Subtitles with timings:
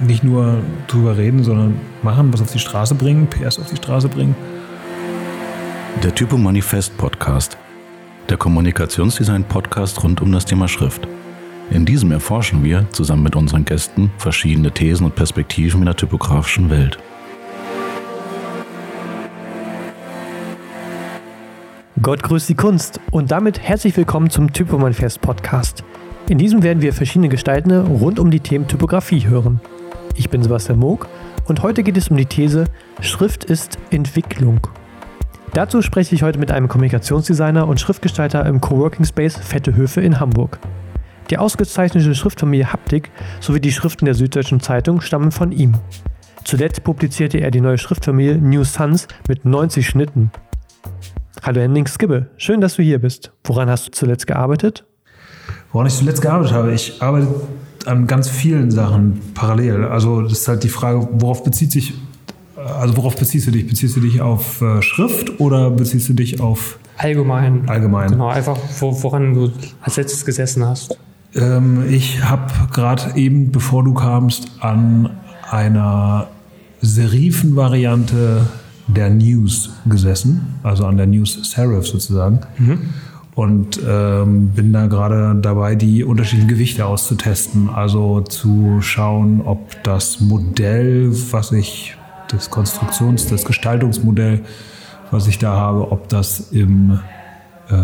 [0.00, 4.08] nicht nur drüber reden, sondern machen, was auf die Straße bringen, PS auf die Straße
[4.08, 4.34] bringen.
[6.02, 7.58] Der Typo Manifest Podcast.
[8.28, 11.06] Der Kommunikationsdesign Podcast rund um das Thema Schrift.
[11.70, 16.70] In diesem erforschen wir zusammen mit unseren Gästen verschiedene Thesen und Perspektiven in der typografischen
[16.70, 16.98] Welt.
[22.02, 25.84] Gott grüßt die Kunst und damit herzlich willkommen zum Typomanifest Podcast.
[26.28, 29.60] In diesem werden wir verschiedene Gestalten rund um die Themen Typografie hören.
[30.14, 31.08] Ich bin Sebastian Moog
[31.46, 32.64] und heute geht es um die These
[33.00, 34.60] Schrift ist Entwicklung.
[35.52, 40.20] Dazu spreche ich heute mit einem Kommunikationsdesigner und Schriftgestalter im Coworking Space Fette Höfe in
[40.20, 40.58] Hamburg.
[41.30, 43.10] Die ausgezeichnete Schriftfamilie Haptik
[43.40, 45.74] sowie die Schriften der Süddeutschen Zeitung stammen von ihm.
[46.44, 50.30] Zuletzt publizierte er die neue Schriftfamilie New Suns mit 90 Schnitten.
[51.42, 53.32] Hallo Henning Skibbe, schön, dass du hier bist.
[53.44, 54.84] Woran hast du zuletzt gearbeitet?
[55.72, 57.28] Woran ich zuletzt gearbeitet habe, ich arbeite
[57.86, 59.84] an ganz vielen Sachen parallel.
[59.84, 61.94] Also das ist halt die Frage, worauf bezieht sich,
[62.56, 63.66] also worauf beziehst du dich?
[63.66, 67.68] Beziehst du dich auf äh, Schrift oder beziehst du dich auf allgemein?
[67.68, 68.10] Allgemein.
[68.10, 69.50] Genau, einfach woran du
[69.82, 70.98] als letztes gesessen hast.
[71.34, 75.10] Ähm, ich habe gerade eben, bevor du kamst, an
[75.50, 76.28] einer
[76.82, 78.46] Serifen-Variante
[78.86, 82.40] der News gesessen, also an der News Serif sozusagen.
[82.58, 82.80] Mhm.
[83.40, 87.70] Und ähm, bin da gerade dabei, die unterschiedlichen Gewichte auszutesten.
[87.70, 91.96] Also zu schauen, ob das Modell, was ich,
[92.28, 94.42] das Konstruktions-, das Gestaltungsmodell,
[95.10, 97.00] was ich da habe, ob das im
[97.70, 97.74] äh,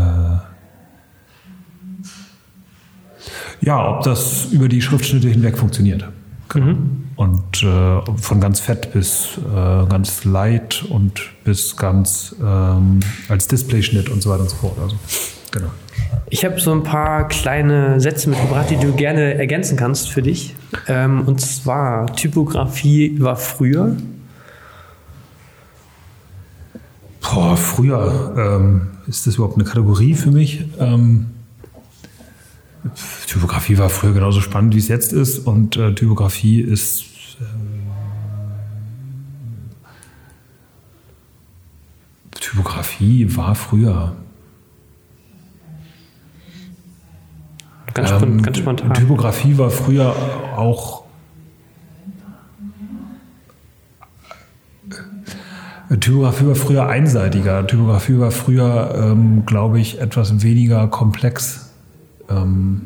[3.62, 6.06] ja, ob das über die Schriftschnitte hinweg funktioniert.
[6.50, 6.66] Genau.
[6.66, 7.04] Mhm.
[7.16, 14.10] Und äh, von ganz fett bis äh, ganz light und bis ganz ähm, als Displayschnitt
[14.10, 14.76] und so weiter und so fort.
[14.78, 14.96] Also,
[15.50, 15.70] genau.
[16.28, 20.54] Ich habe so ein paar kleine Sätze mitgebracht, die du gerne ergänzen kannst für dich.
[20.88, 23.96] Ähm, und zwar, Typografie war früher.
[27.20, 28.34] Boah, früher.
[28.36, 30.64] Ähm, ist das überhaupt eine Kategorie für mich?
[30.78, 31.26] Ähm,
[33.26, 35.38] Typografie war früher genauso spannend, wie es jetzt ist.
[35.46, 37.04] Und äh, Typografie ist.
[37.40, 37.44] Äh,
[42.40, 44.16] Typografie war früher.
[47.96, 48.94] Ganz, ähm, ganz spontan.
[48.94, 50.14] Typografie war früher
[50.56, 51.04] auch.
[55.88, 57.66] Äh, Typografie war früher einseitiger.
[57.66, 61.66] Typografie war früher, ähm, glaube ich, etwas weniger komplex
[62.28, 62.82] ähm,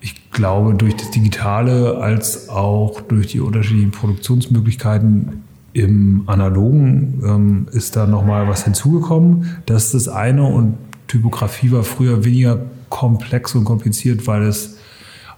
[0.00, 7.96] ich glaube, durch das Digitale als auch durch die unterschiedlichen Produktionsmöglichkeiten im Analogen ähm, ist
[7.96, 9.58] da nochmal was hinzugekommen.
[9.66, 10.76] Das ist das eine und
[11.06, 12.58] Typografie war früher weniger
[12.92, 14.76] komplex und kompliziert, weil es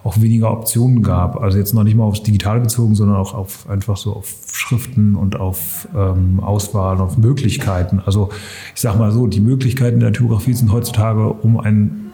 [0.03, 1.41] auch weniger Optionen gab.
[1.41, 5.15] Also jetzt noch nicht mal aufs Digitale bezogen, sondern auch auf einfach so auf Schriften
[5.15, 8.03] und auf ähm, Auswahl, auf Möglichkeiten.
[8.05, 8.29] Also
[8.75, 12.13] ich sage mal so, die Möglichkeiten der Typografie sind heutzutage um ein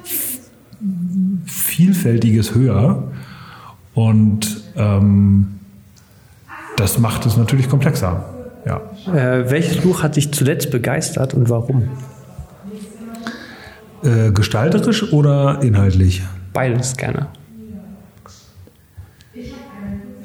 [1.46, 3.04] Vielfältiges höher.
[3.94, 5.58] Und ähm,
[6.76, 8.24] das macht es natürlich komplexer.
[8.66, 8.82] Ja.
[9.12, 11.88] Äh, welches Buch hat dich zuletzt begeistert und warum?
[14.02, 16.22] Äh, gestalterisch oder inhaltlich?
[16.52, 17.26] Beides gerne.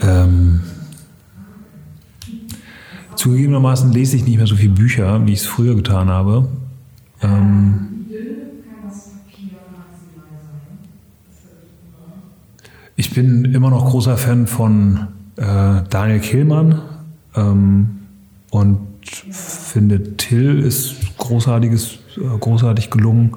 [0.02, 0.62] Ähm,
[3.16, 6.48] zugegebenermaßen lese ich nicht mehr so viele Bücher, wie ich es früher getan habe.
[7.22, 7.96] Ähm,
[12.98, 16.82] Ich bin immer noch großer Fan von äh, Daniel Kehlmann
[17.36, 17.90] ähm,
[18.52, 23.36] und finde Till ist großartiges, äh, großartig gelungen.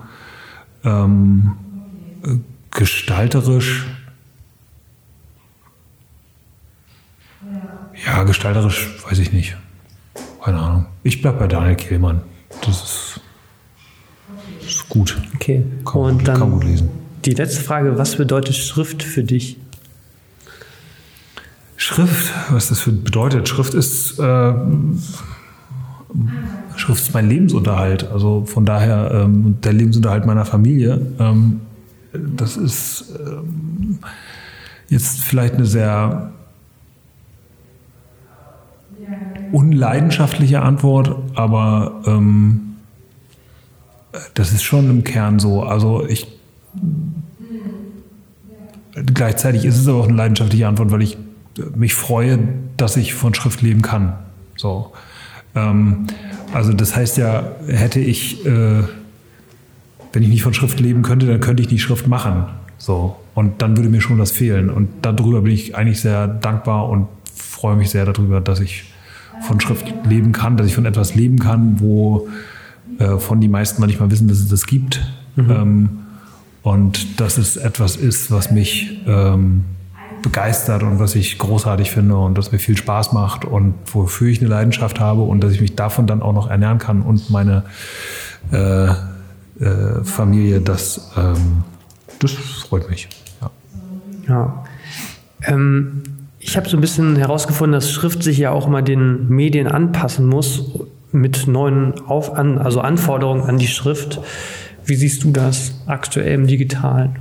[0.88, 1.52] Ähm,
[2.24, 2.36] äh,
[2.70, 3.86] gestalterisch.
[8.06, 9.56] Ja, gestalterisch weiß ich nicht.
[10.42, 10.86] Keine Ahnung.
[11.02, 12.22] Ich bleibe bei Daniel Kehlmann.
[12.62, 13.20] Das ist,
[14.60, 15.20] das ist gut.
[15.34, 15.64] Okay.
[15.84, 16.88] Kann, und gut, dann kann gut lesen.
[17.24, 19.58] Die letzte Frage, was bedeutet Schrift für dich?
[21.76, 23.48] Schrift, was das für bedeutet?
[23.48, 24.54] Schrift ist, äh,
[26.88, 28.10] Schrift ist mein Lebensunterhalt.
[28.10, 30.98] Also von daher ähm, der Lebensunterhalt meiner Familie.
[31.18, 31.60] Ähm,
[32.14, 33.98] das ist ähm,
[34.88, 36.32] jetzt vielleicht eine sehr
[39.52, 42.76] unleidenschaftliche Antwort, aber ähm,
[44.32, 45.62] das ist schon im Kern so.
[45.64, 46.26] Also ich
[49.14, 51.18] Gleichzeitig ist es aber auch eine leidenschaftliche Antwort, weil ich
[51.76, 52.38] mich freue,
[52.78, 54.14] dass ich von Schrift leben kann.
[54.56, 54.92] So.
[55.54, 56.06] Ähm,
[56.52, 58.82] also das heißt ja, hätte ich, äh,
[60.12, 62.46] wenn ich nicht von Schrift leben könnte, dann könnte ich nicht Schrift machen.
[62.78, 63.16] So.
[63.34, 64.70] Und dann würde mir schon das fehlen.
[64.70, 68.84] Und darüber bin ich eigentlich sehr dankbar und freue mich sehr darüber, dass ich
[69.42, 72.28] von Schrift leben kann, dass ich von etwas leben kann, wo
[72.98, 75.00] äh, von die meisten manchmal wissen, dass es das gibt.
[75.36, 75.50] Mhm.
[75.50, 75.88] Ähm,
[76.62, 79.64] und dass es etwas ist, was mich ähm,
[80.22, 84.40] begeistert und was ich großartig finde und das mir viel Spaß macht und wofür ich
[84.40, 87.64] eine Leidenschaft habe und dass ich mich davon dann auch noch ernähren kann und meine
[88.52, 91.64] äh, äh, Familie, das, ähm,
[92.20, 93.08] das freut mich.
[93.40, 93.50] Ja.
[94.28, 94.64] ja.
[95.44, 96.02] Ähm,
[96.38, 100.26] ich habe so ein bisschen herausgefunden, dass Schrift sich ja auch mal den Medien anpassen
[100.26, 100.80] muss
[101.12, 104.20] mit neuen Auf an, also Anforderungen an die Schrift.
[104.84, 107.16] Wie siehst du das aktuell im Digitalen?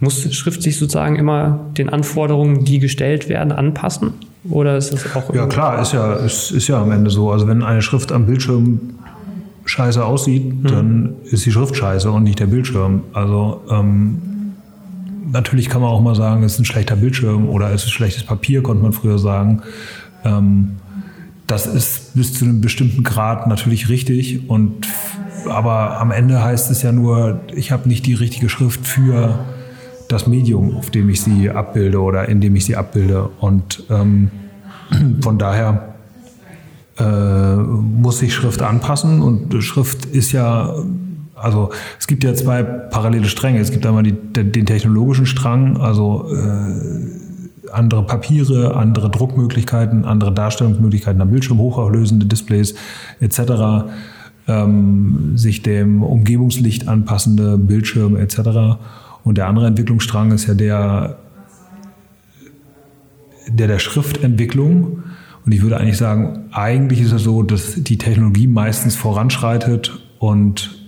[0.00, 4.14] Muss Schrift sich sozusagen immer den Anforderungen, die gestellt werden, anpassen?
[4.50, 7.30] Oder ist das auch Ja, klar, ist ja, ist, ist ja am Ende so.
[7.30, 8.80] Also wenn eine Schrift am Bildschirm
[9.64, 10.62] scheiße aussieht, hm.
[10.64, 13.04] dann ist die Schrift scheiße und nicht der Bildschirm.
[13.14, 14.20] Also ähm,
[15.32, 18.24] natürlich kann man auch mal sagen, es ist ein schlechter Bildschirm oder es ist schlechtes
[18.24, 19.62] Papier, konnte man früher sagen.
[20.24, 20.76] Ähm,
[21.46, 24.86] das ist bis zu einem bestimmten Grad natürlich richtig und
[25.46, 29.38] aber am Ende heißt es ja nur, ich habe nicht die richtige Schrift für
[30.14, 33.28] das Medium, auf dem ich sie abbilde oder in dem ich sie abbilde.
[33.40, 34.30] Und ähm,
[35.20, 35.94] von daher
[36.98, 39.20] äh, muss sich Schrift anpassen.
[39.20, 40.72] Und Schrift ist ja,
[41.34, 43.58] also es gibt ja zwei parallele Stränge.
[43.58, 51.20] Es gibt einmal die, den, technologischen Strang, also äh, andere Papiere, andere Druckmöglichkeiten, andere Darstellungsmöglichkeiten
[51.20, 52.76] am Bildschirm, hochauflösende Displays
[53.20, 53.88] etc.,
[54.46, 58.78] ähm, sich dem Umgebungslicht anpassende Bildschirme etc.
[59.24, 61.18] Und der andere Entwicklungsstrang ist ja der
[63.48, 65.02] der, der Schriftentwicklung.
[65.44, 70.78] Und ich würde eigentlich sagen, eigentlich ist es so, dass die Technologie meistens voranschreitet und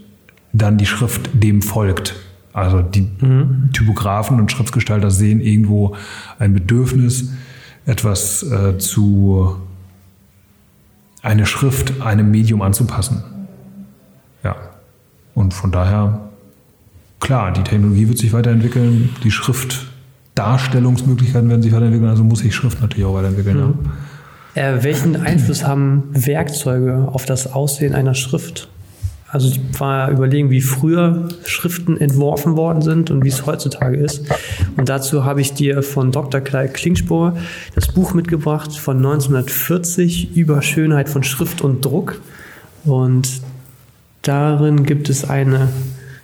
[0.52, 2.14] dann die Schrift dem folgt.
[2.52, 3.70] Also die mhm.
[3.74, 5.94] Typografen und Schriftgestalter sehen irgendwo
[6.38, 7.32] ein Bedürfnis,
[7.84, 9.56] etwas äh, zu
[11.20, 13.22] eine Schrift einem Medium anzupassen.
[14.42, 14.56] Ja.
[15.34, 16.30] Und von daher
[17.20, 22.80] klar, die Technologie wird sich weiterentwickeln, die Schriftdarstellungsmöglichkeiten werden sich weiterentwickeln, also muss sich Schrift
[22.80, 23.56] natürlich auch weiterentwickeln.
[23.56, 23.74] Mhm.
[24.54, 24.56] Ja.
[24.56, 28.68] Äh, welchen Einfluss haben Werkzeuge auf das Aussehen einer Schrift?
[29.28, 34.24] Also ich war überlegen, wie früher Schriften entworfen worden sind und wie es heutzutage ist.
[34.76, 36.40] Und dazu habe ich dir von Dr.
[36.40, 37.36] Klein Klingspor
[37.74, 42.20] das Buch mitgebracht von 1940 über Schönheit von Schrift und Druck.
[42.84, 43.42] Und
[44.22, 45.68] darin gibt es eine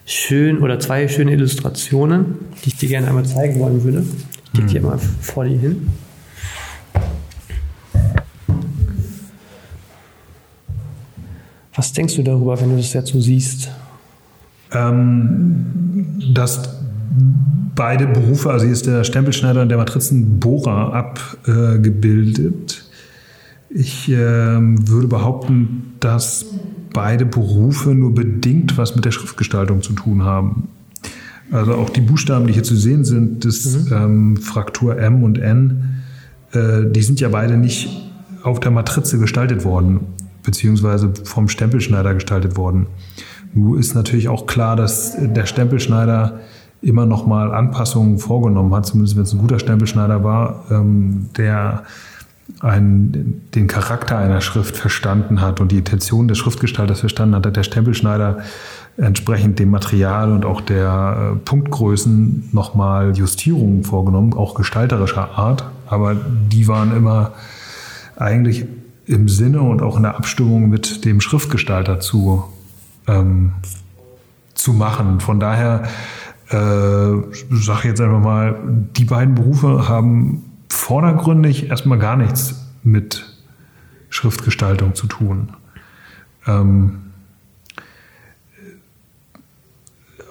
[0.04, 4.04] schön oder zwei schöne Illustrationen, die ich dir gerne einmal zeigen wollen würde.
[4.52, 4.84] Ich leg die hm.
[4.84, 5.88] mal vor dir hin.
[11.74, 13.70] Was denkst du darüber, wenn du das jetzt so siehst?
[14.72, 16.76] Ähm, dass
[17.74, 22.84] beide Berufe, also hier ist der Stempelschneider und der Matrizenbohrer abgebildet.
[23.70, 26.46] Äh, ich äh, würde behaupten, dass
[26.92, 30.68] beide Berufe nur bedingt was mit der Schriftgestaltung zu tun haben.
[31.50, 33.92] Also auch die Buchstaben, die hier zu sehen sind, das mhm.
[33.92, 36.02] ähm, Fraktur M und N,
[36.52, 38.10] äh, die sind ja beide nicht
[38.42, 40.00] auf der Matrize gestaltet worden,
[40.42, 42.86] beziehungsweise vom Stempelschneider gestaltet worden.
[43.54, 46.40] Nun ist natürlich auch klar, dass der Stempelschneider
[46.80, 51.84] immer noch mal Anpassungen vorgenommen hat, zumindest wenn es ein guter Stempelschneider war, ähm, der
[52.60, 57.56] einen, den Charakter einer Schrift verstanden hat und die Intention des Schriftgestalters verstanden hat, hat
[57.56, 58.38] der Stempelschneider
[58.96, 65.64] entsprechend dem Material und auch der äh, Punktgrößen nochmal Justierungen vorgenommen, auch gestalterischer Art.
[65.86, 67.32] Aber die waren immer
[68.16, 68.66] eigentlich
[69.06, 72.44] im Sinne und auch in der Abstimmung mit dem Schriftgestalter zu,
[73.08, 73.54] ähm,
[74.54, 75.20] zu machen.
[75.20, 75.84] Von daher
[76.50, 78.56] äh, sage ich jetzt einfach mal,
[78.96, 83.36] die beiden Berufe haben vordergründig erstmal gar nichts mit
[84.08, 85.50] Schriftgestaltung zu tun.
[86.46, 87.12] Ähm,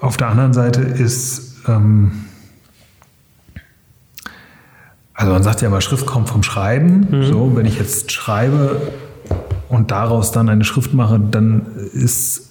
[0.00, 2.24] auf der anderen Seite ist, ähm,
[5.14, 7.06] also man sagt ja immer, Schrift kommt vom Schreiben.
[7.10, 7.24] Mhm.
[7.24, 8.92] So, wenn ich jetzt schreibe
[9.68, 12.50] und daraus dann eine Schrift mache, dann ist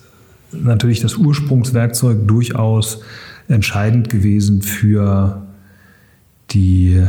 [0.53, 3.01] natürlich das Ursprungswerkzeug durchaus
[3.49, 5.41] entscheidend gewesen für
[6.51, 7.05] die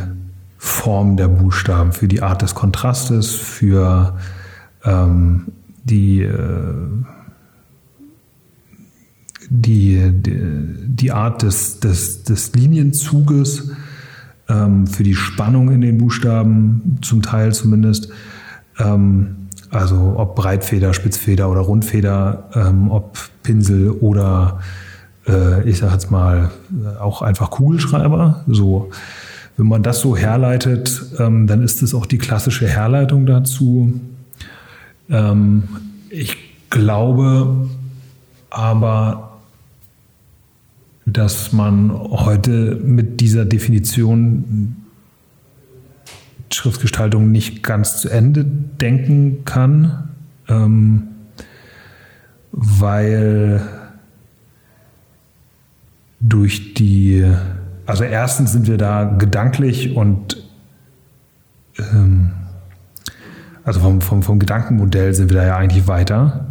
[0.64, 4.16] Form der Buchstaben, für die Art des Kontrastes, für
[4.84, 5.48] ähm,
[5.82, 6.74] die, äh,
[9.50, 10.40] die, die,
[10.86, 13.72] die, Art des, des, des Linienzuges,
[14.48, 18.10] ähm, für die Spannung in den Buchstaben, zum Teil zumindest.
[18.78, 24.60] Ähm, also ob Breitfeder, Spitzfeder oder Rundfeder, ähm, ob Pinsel oder
[25.26, 26.52] äh, ich sage jetzt mal,
[27.00, 28.44] auch einfach Kugelschreiber.
[28.46, 28.90] So,
[29.56, 34.00] wenn man das so herleitet, ähm, dann ist es auch die klassische Herleitung dazu.
[35.10, 35.64] Ähm,
[36.08, 36.36] ich
[36.70, 37.68] glaube
[38.50, 39.40] aber,
[41.04, 44.76] dass man heute mit dieser Definition
[46.50, 50.10] Schriftgestaltung nicht ganz zu Ende denken kann,
[50.48, 51.08] ähm,
[52.52, 53.62] weil
[56.20, 57.24] durch die,
[57.86, 60.42] also erstens sind wir da gedanklich und
[61.78, 62.32] ähm,
[63.64, 66.46] also vom, vom, vom Gedankenmodell sind wir da ja eigentlich weiter.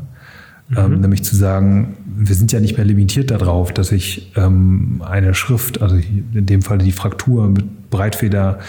[0.76, 1.00] Ähm, mhm.
[1.02, 5.82] nämlich zu sagen, wir sind ja nicht mehr limitiert darauf, dass ich ähm, eine Schrift,
[5.82, 8.60] also in dem Fall die Fraktur mit Breitfeder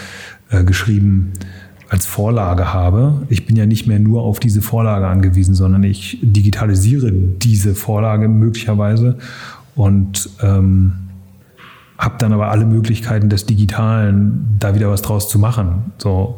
[0.49, 1.31] äh, geschrieben,
[1.87, 3.21] als Vorlage habe.
[3.29, 8.27] Ich bin ja nicht mehr nur auf diese Vorlage angewiesen, sondern ich digitalisiere diese Vorlage
[8.27, 9.17] möglicherweise
[9.75, 10.93] und ähm,
[12.03, 15.93] habe dann aber alle Möglichkeiten des Digitalen, da wieder was draus zu machen.
[15.97, 16.37] So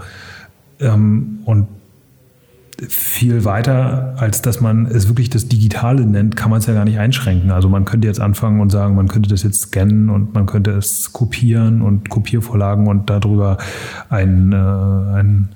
[0.80, 1.68] ähm, und
[2.90, 6.84] viel weiter, als dass man es wirklich das Digitale nennt, kann man es ja gar
[6.84, 7.52] nicht einschränken.
[7.52, 10.72] Also man könnte jetzt anfangen und sagen, man könnte das jetzt scannen und man könnte
[10.72, 13.58] es kopieren und Kopiervorlagen und darüber
[14.10, 15.50] ein, äh, ein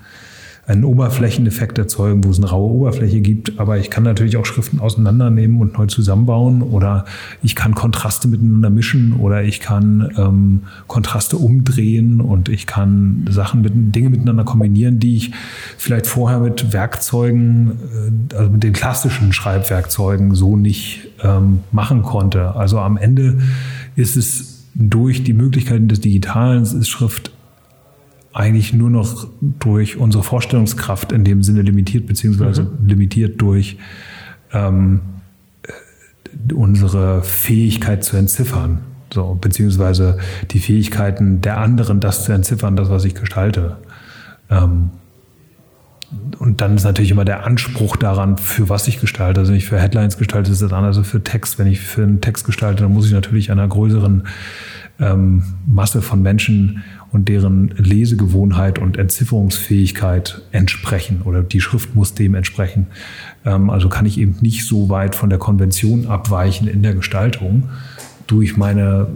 [0.70, 3.60] einen Oberflächeneffekt erzeugen, wo es eine raue Oberfläche gibt.
[3.60, 7.06] Aber ich kann natürlich auch Schriften auseinandernehmen und neu zusammenbauen oder
[7.42, 13.62] ich kann Kontraste miteinander mischen oder ich kann ähm, Kontraste umdrehen und ich kann Sachen
[13.62, 15.32] mit Dinge miteinander kombinieren, die ich
[15.78, 17.72] vielleicht vorher mit Werkzeugen,
[18.32, 22.56] äh, also mit den klassischen Schreibwerkzeugen so nicht ähm, machen konnte.
[22.56, 23.40] Also am Ende
[23.96, 27.32] ist es durch die Möglichkeiten des Digitalen ist Schrift
[28.34, 32.88] eigentlich nur noch durch unsere Vorstellungskraft in dem Sinne limitiert, beziehungsweise mhm.
[32.88, 33.78] limitiert durch
[34.54, 35.02] ähm,
[36.54, 38.80] unsere Fähigkeit zu entziffern.
[39.12, 40.20] So, beziehungsweise
[40.52, 43.78] die Fähigkeiten der anderen, das zu entziffern, das, was ich gestalte.
[44.50, 44.92] Ähm,
[46.40, 49.42] und dann ist natürlich immer der Anspruch daran, für was ich gestalte.
[49.42, 51.60] Also wenn ich für Headlines gestalte, ist das anders als für Text.
[51.60, 54.28] Wenn ich für einen Text gestalte, dann muss ich natürlich einer größeren
[55.00, 62.36] ähm, Masse von Menschen und deren Lesegewohnheit und Entzifferungsfähigkeit entsprechen oder die Schrift muss dem
[62.36, 62.88] entsprechen.
[63.46, 67.70] Ähm, also kann ich eben nicht so weit von der Konvention abweichen in der Gestaltung
[68.28, 69.08] durch meine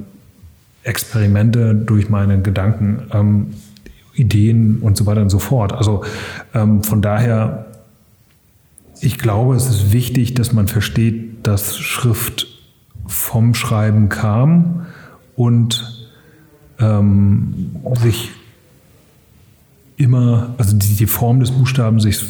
[0.83, 3.47] Experimente, durch meine Gedanken, ähm,
[4.15, 5.73] Ideen und so weiter und so fort.
[5.73, 6.03] Also
[6.53, 7.65] ähm, von daher,
[9.01, 12.47] ich glaube, es ist wichtig, dass man versteht, dass Schrift
[13.07, 14.85] vom Schreiben kam
[15.35, 15.92] und
[16.79, 18.31] ähm, sich
[19.97, 22.23] immer, also die, die Form des Buchstaben sich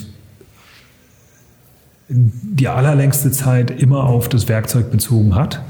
[2.10, 5.62] die allerlängste Zeit immer auf das Werkzeug bezogen hat.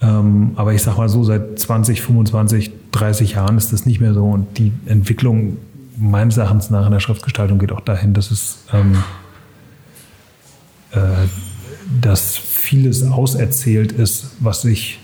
[0.00, 4.14] Ähm, aber ich sage mal so, seit 20, 25, 30 Jahren ist das nicht mehr
[4.14, 4.26] so.
[4.26, 5.56] Und die Entwicklung
[5.96, 9.02] meines Erachtens nach in der Schriftgestaltung geht auch dahin, dass es ähm,
[10.92, 11.26] äh,
[12.02, 14.98] dass vieles auserzählt ist, was sich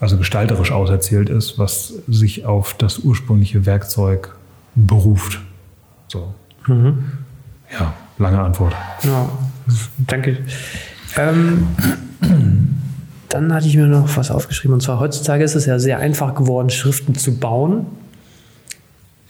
[0.00, 4.36] also gestalterisch auserzählt ist, was sich auf das ursprüngliche Werkzeug
[4.74, 5.40] beruft.
[6.08, 6.34] So.
[6.66, 7.04] Mhm.
[7.72, 8.74] Ja, lange Antwort.
[9.02, 9.28] Ja,
[9.98, 10.38] danke.
[11.16, 11.66] Ähm,
[13.28, 14.74] dann hatte ich mir noch was aufgeschrieben.
[14.74, 17.86] Und zwar heutzutage ist es ja sehr einfach geworden, Schriften zu bauen.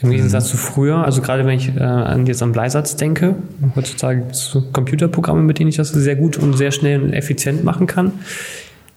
[0.01, 0.51] Im Gegensatz mhm.
[0.51, 3.35] zu früher, also gerade wenn ich äh, jetzt an Bleisatz denke,
[3.75, 7.65] heutzutage gibt es Computerprogramme, mit denen ich das sehr gut und sehr schnell und effizient
[7.65, 8.13] machen kann.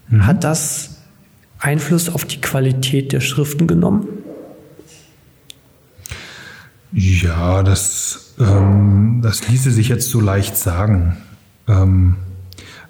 [0.09, 0.27] Mhm.
[0.27, 0.90] Hat das
[1.61, 4.07] Einfluss auf die Qualität der Schriften genommen?
[6.91, 11.17] Ja, das, ähm, das ließe sich jetzt so leicht sagen.
[11.67, 12.17] Ähm,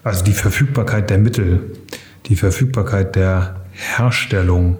[0.04, 1.78] also die Verfügbarkeit der Mittel,
[2.26, 4.78] die Verfügbarkeit der Herstellung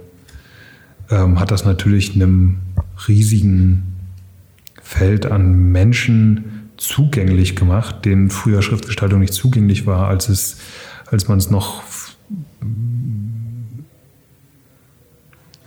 [1.10, 2.58] ähm, hat das natürlich einem
[3.08, 3.96] riesigen
[4.82, 10.58] Feld an Menschen zugänglich gemacht, denen früher Schriftgestaltung nicht zugänglich war, als
[11.12, 11.84] als man es noch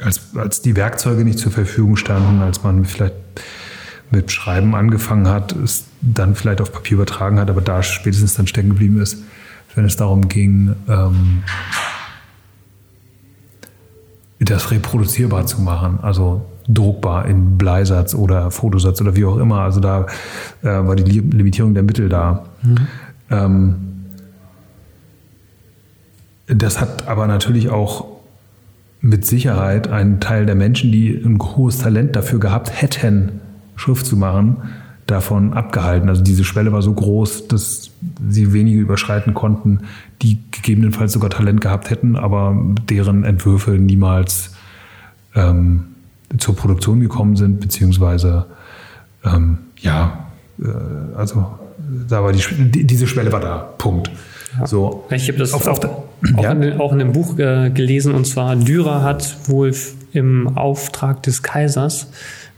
[0.05, 3.15] als, als die Werkzeuge nicht zur Verfügung standen, als man vielleicht
[4.11, 8.47] mit Schreiben angefangen hat, es dann vielleicht auf Papier übertragen hat, aber da spätestens dann
[8.47, 9.19] stecken geblieben ist,
[9.75, 11.43] wenn es darum ging, ähm,
[14.39, 19.61] das reproduzierbar zu machen, also druckbar in Bleisatz oder Fotosatz oder wie auch immer.
[19.61, 20.07] Also da
[20.63, 22.45] äh, war die Limitierung der Mittel da.
[22.63, 22.77] Mhm.
[23.31, 23.77] Ähm,
[26.47, 28.14] das hat aber natürlich auch
[29.05, 33.41] mit Sicherheit einen Teil der Menschen, die ein hohes Talent dafür gehabt hätten,
[33.77, 34.57] Schrift zu machen,
[35.07, 36.09] davon abgehalten.
[36.09, 37.91] Also diese Schwelle war so groß, dass
[38.31, 39.81] sie wenige überschreiten konnten,
[40.23, 42.57] die gegebenenfalls sogar Talent gehabt hätten, aber
[42.89, 44.55] deren Entwürfe niemals
[45.35, 45.85] ähm,
[46.39, 48.47] zur Produktion gekommen sind, beziehungsweise
[49.23, 50.31] ähm, ja,
[50.63, 51.47] äh, also
[52.09, 53.59] da war die, die, diese Schwelle war da.
[53.77, 54.11] Punkt.
[54.59, 54.67] Ja.
[54.67, 55.05] So.
[55.11, 56.05] Ich habe das auf, auch,
[56.37, 56.53] auch, ja?
[56.53, 59.75] in, auch, in, einem Buch äh, gelesen und zwar Dürer hat wohl
[60.13, 62.09] im Auftrag des Kaisers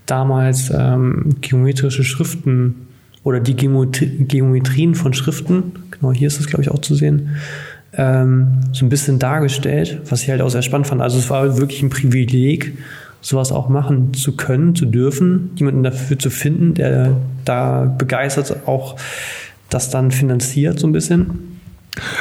[0.06, 2.86] damals ähm, geometrische Schriften
[3.24, 7.36] oder die Geometri Geometrien von Schriften, genau hier ist das glaube ich auch zu sehen,
[7.94, 11.00] ähm, so ein bisschen dargestellt, was ich halt auch sehr spannend fand.
[11.00, 12.76] Also es war wirklich ein Privileg,
[13.20, 18.96] sowas auch machen zu können, zu dürfen, jemanden dafür zu finden, der da begeistert auch
[19.68, 21.55] das dann finanziert so ein bisschen.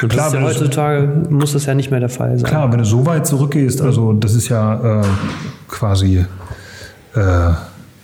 [0.02, 2.48] Und klar, ja heutzutage muss das ja nicht mehr der Fall sein.
[2.48, 5.04] Klar, wenn du so weit zurückgehst, also das ist ja äh,
[5.68, 6.24] quasi
[7.14, 7.20] äh,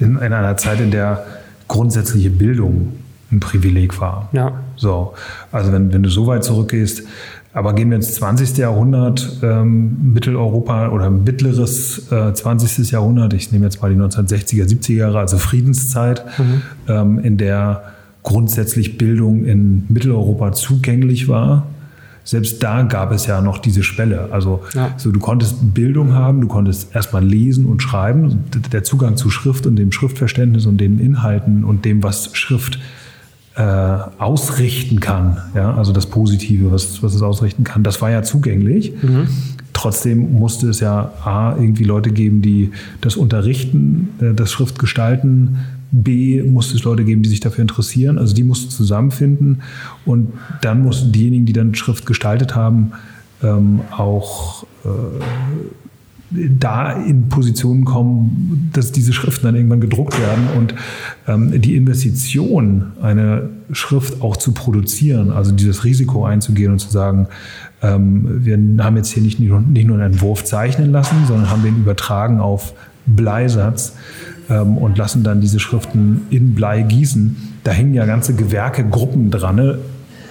[0.00, 1.24] in, in, einer Zeit, in der
[1.68, 2.92] grundsätzliche Bildung
[3.30, 4.28] ein Privileg war.
[4.32, 4.52] Ja.
[4.76, 5.14] So,
[5.50, 7.04] also wenn, wenn du so weit zurückgehst,
[7.54, 8.56] aber gehen wir ins 20.
[8.56, 12.90] Jahrhundert, ähm, Mitteleuropa oder mittleres äh, 20.
[12.90, 16.62] Jahrhundert, ich nehme jetzt mal die 1960er, 70er Jahre, also Friedenszeit, mhm.
[16.88, 17.82] ähm, in der
[18.22, 21.66] grundsätzlich Bildung in Mitteleuropa zugänglich war.
[22.24, 24.28] Selbst da gab es ja noch diese Schwelle.
[24.30, 24.94] Also ja.
[24.96, 28.44] so, du konntest Bildung haben, du konntest erstmal lesen und schreiben.
[28.70, 32.78] Der Zugang zu Schrift und dem Schriftverständnis und den Inhalten und dem, was Schrift
[33.56, 33.62] äh,
[34.18, 38.94] ausrichten kann, ja, also das Positive, was, was es ausrichten kann, das war ja zugänglich.
[39.02, 39.28] Mhm.
[39.74, 42.70] Trotzdem musste es ja A, irgendwie Leute geben, die
[43.02, 45.58] das unterrichten, äh, das Schriftgestalten
[45.92, 48.18] B musste es Leute geben, die sich dafür interessieren.
[48.18, 49.62] Also die mussten zusammenfinden.
[50.04, 50.32] Und
[50.62, 52.92] dann mussten diejenigen, die dann Schrift gestaltet haben,
[53.42, 54.88] ähm, auch äh,
[56.34, 60.74] da in Positionen kommen, dass diese Schriften dann irgendwann gedruckt werden und
[61.28, 67.28] ähm, die Investition, eine Schrift auch zu produzieren, also dieses Risiko einzugehen und zu sagen,
[67.82, 71.76] ähm, wir haben jetzt hier nicht, nicht nur einen Entwurf zeichnen lassen, sondern haben den
[71.76, 72.72] übertragen auf
[73.04, 73.94] Bleisatz
[74.52, 77.36] ähm, und lassen dann diese Schriften in Blei gießen.
[77.64, 79.78] Da hängen ja ganze Gewerke, Gruppen dran, ne?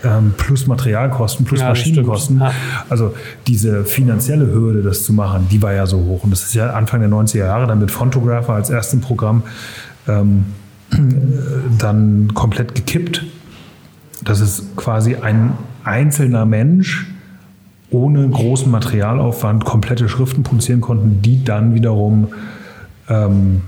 [0.04, 2.40] ähm, plus Materialkosten, plus ja, Maschinenkosten.
[2.40, 2.52] Ja.
[2.90, 3.14] Also
[3.48, 6.24] diese finanzielle Hürde, das zu machen, die war ja so hoch.
[6.24, 9.44] Und das ist ja Anfang der 90er Jahre dann mit Fontographer als erstem Programm
[10.08, 10.46] ähm,
[11.78, 13.26] dann komplett gekippt.
[14.24, 17.08] Das ist quasi ein einzelner Mensch
[17.90, 22.30] ohne großen Materialaufwand komplette Schriften produzieren konnten, die dann wiederum
[23.10, 23.62] ähm,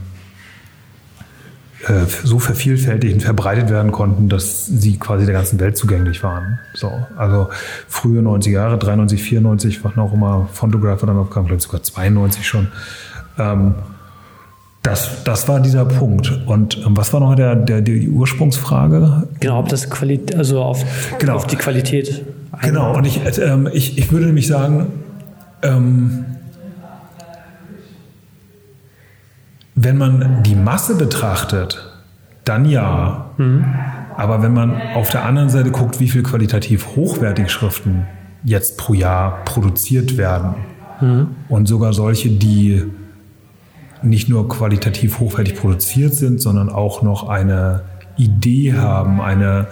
[1.87, 6.59] äh, so vervielfältigt und verbreitet werden konnten, dass sie quasi der ganzen Welt zugänglich waren.
[6.73, 7.49] So, also
[7.87, 12.67] frühe 90er Jahre, 93, 94, wann auch immer Fontographer dann aufkam, vielleicht sogar 92 schon.
[13.37, 13.75] Ähm,
[14.81, 16.41] das, das war dieser Punkt.
[16.45, 19.27] Und ähm, was war noch der, der, die Ursprungsfrage?
[19.39, 20.83] Genau, ob das Qualität, also auf,
[21.19, 21.35] genau.
[21.35, 22.23] auf die Qualität.
[22.61, 24.87] Genau, und ich, ähm, ich, ich würde nämlich sagen,
[25.63, 26.25] ähm,
[29.75, 31.91] Wenn man die Masse betrachtet,
[32.43, 33.31] dann ja.
[33.37, 33.65] Mhm.
[34.15, 38.05] Aber wenn man auf der anderen Seite guckt, wie viel qualitativ hochwertige Schriften
[38.43, 40.55] jetzt pro Jahr produziert werden
[41.01, 41.27] mhm.
[41.49, 42.83] und sogar solche, die
[44.03, 47.83] nicht nur qualitativ hochwertig produziert sind, sondern auch noch eine
[48.17, 49.67] Idee haben, eine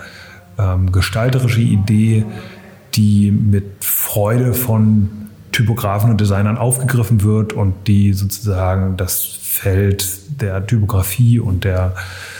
[0.57, 2.25] ähm, gestalterische Idee,
[2.95, 5.09] die mit Freude von
[5.51, 11.93] Typografen und Designern aufgegriffen wird und die sozusagen das Feld der Typografie und der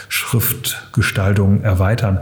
[0.08, 2.20] Schriftgestaltung erweitern,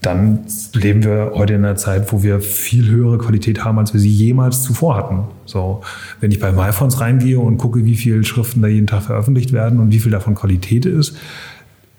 [0.00, 0.40] dann
[0.74, 4.10] leben wir heute in einer Zeit, wo wir viel höhere Qualität haben, als wir sie
[4.10, 5.20] jemals zuvor hatten.
[5.46, 5.82] So,
[6.20, 9.78] wenn ich bei MyFonts reingehe und gucke, wie viele Schriften da jeden Tag veröffentlicht werden
[9.78, 11.16] und wie viel davon Qualität ist,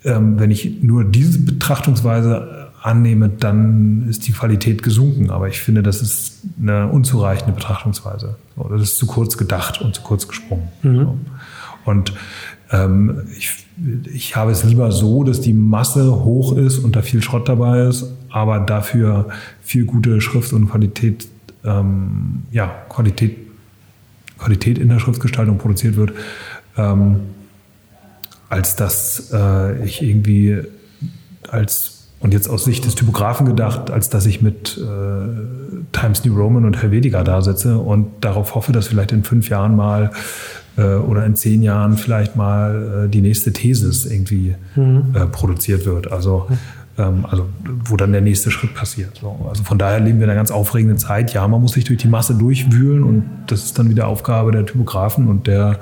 [0.03, 5.29] ähm, wenn ich nur diese Betrachtungsweise annehme, dann ist die Qualität gesunken.
[5.29, 8.35] Aber ich finde, das ist eine unzureichende Betrachtungsweise.
[8.57, 10.67] So, das ist zu kurz gedacht und zu kurz gesprungen.
[10.81, 10.99] Mhm.
[10.99, 11.17] So.
[11.85, 12.13] Und
[12.71, 13.65] ähm, ich,
[14.11, 17.87] ich habe es lieber so, dass die Masse hoch ist und da viel Schrott dabei
[17.87, 19.27] ist, aber dafür
[19.61, 21.27] viel gute Schrift und Qualität,
[21.63, 23.37] ähm, ja, Qualität,
[24.37, 26.13] Qualität in der Schriftgestaltung produziert wird,
[26.77, 27.17] ähm,
[28.49, 30.59] als dass äh, ich irgendwie
[31.49, 31.93] als
[32.23, 36.63] und jetzt aus Sicht des Typografen gedacht, als dass ich mit äh, Times New Roman
[36.63, 40.11] und Helvetica da sitze und darauf hoffe, dass vielleicht in fünf Jahren mal
[40.81, 45.13] oder in zehn Jahren vielleicht mal äh, die nächste Thesis irgendwie mhm.
[45.13, 46.11] äh, produziert wird.
[46.11, 46.47] Also,
[46.97, 47.47] ähm, also
[47.85, 49.17] wo dann der nächste Schritt passiert.
[49.21, 51.33] So, also von daher leben wir in einer ganz aufregenden Zeit.
[51.33, 54.65] Ja, man muss sich durch die Masse durchwühlen und das ist dann wieder Aufgabe der
[54.65, 55.79] Typografen und der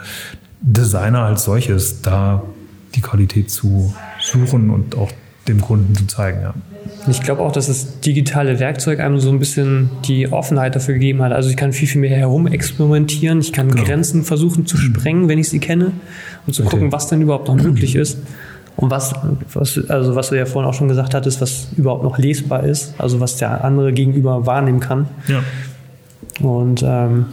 [0.62, 2.44] Designer als solches, da
[2.96, 5.12] die Qualität zu suchen und auch
[5.48, 6.42] dem Kunden zu zeigen.
[6.42, 6.54] Ja.
[7.10, 11.22] Ich glaube auch, dass das digitale Werkzeug einem so ein bisschen die Offenheit dafür gegeben
[11.22, 11.32] hat.
[11.32, 13.40] Also ich kann viel, viel mehr herumexperimentieren.
[13.40, 13.84] Ich kann genau.
[13.84, 15.94] Grenzen versuchen zu sprengen, wenn ich sie kenne
[16.46, 18.20] und zu gucken, was denn überhaupt noch möglich ist.
[18.78, 19.14] Und was,
[19.54, 22.94] was, also was du ja vorhin auch schon gesagt hattest, was überhaupt noch lesbar ist,
[22.98, 25.08] also was der andere gegenüber wahrnehmen kann.
[25.28, 25.44] Ja.
[26.40, 27.26] Und ähm,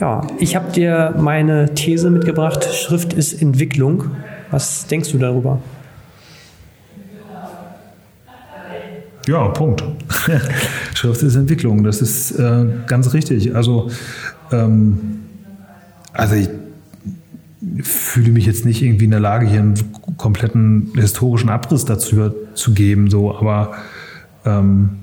[0.00, 4.10] ja, ich habe dir meine These mitgebracht, Schrift ist Entwicklung.
[4.50, 5.60] Was denkst du darüber?
[9.28, 9.84] Ja, Punkt.
[10.94, 13.54] Schrift ist Entwicklung, das ist äh, ganz richtig.
[13.54, 13.90] Also,
[14.50, 15.20] ähm,
[16.14, 16.48] also ich
[17.82, 19.74] fühle mich jetzt nicht irgendwie in der Lage, hier einen
[20.16, 23.72] kompletten historischen Abriss dazu zu geben, so, aber
[24.46, 24.96] ähm,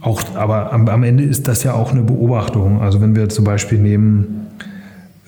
[0.00, 2.80] auch, aber am, am, Ende ist das ja auch eine Beobachtung.
[2.80, 4.48] Also wenn wir zum Beispiel nehmen,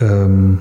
[0.00, 0.58] ähm,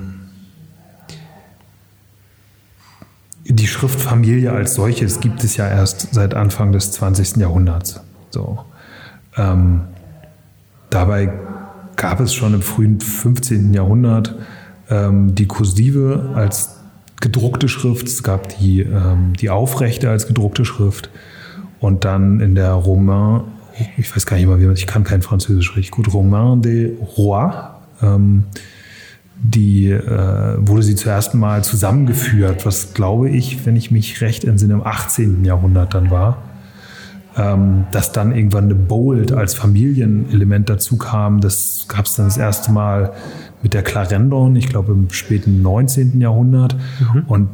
[3.54, 7.36] die Schriftfamilie als solches gibt es ja erst seit Anfang des 20.
[7.36, 8.00] Jahrhunderts.
[8.30, 8.58] So.
[9.36, 9.82] Ähm,
[10.90, 11.32] dabei
[11.96, 13.72] gab es schon im frühen 15.
[13.72, 14.34] Jahrhundert
[14.90, 16.76] ähm, die Kursive als
[17.20, 21.10] gedruckte Schrift, es gab die, ähm, die Aufrechte als gedruckte Schrift
[21.78, 23.42] und dann in der Romain,
[23.96, 26.90] ich weiß gar nicht mal, wie man, ich kann kein Französisch richtig gut, Romain des
[27.16, 27.70] Rois,
[28.02, 28.44] ähm,
[29.42, 34.74] die äh, wurde sie zuerst mal zusammengeführt, was glaube ich, wenn ich mich recht entsinne,
[34.74, 35.44] im 18.
[35.44, 36.38] Jahrhundert dann war.
[37.36, 42.36] Ähm, dass dann irgendwann eine Bold als Familienelement dazu kam, das gab es dann das
[42.36, 43.12] erste Mal
[43.60, 46.20] mit der Clarendon, ich glaube im späten 19.
[46.20, 46.76] Jahrhundert.
[47.00, 47.22] Mhm.
[47.26, 47.48] Und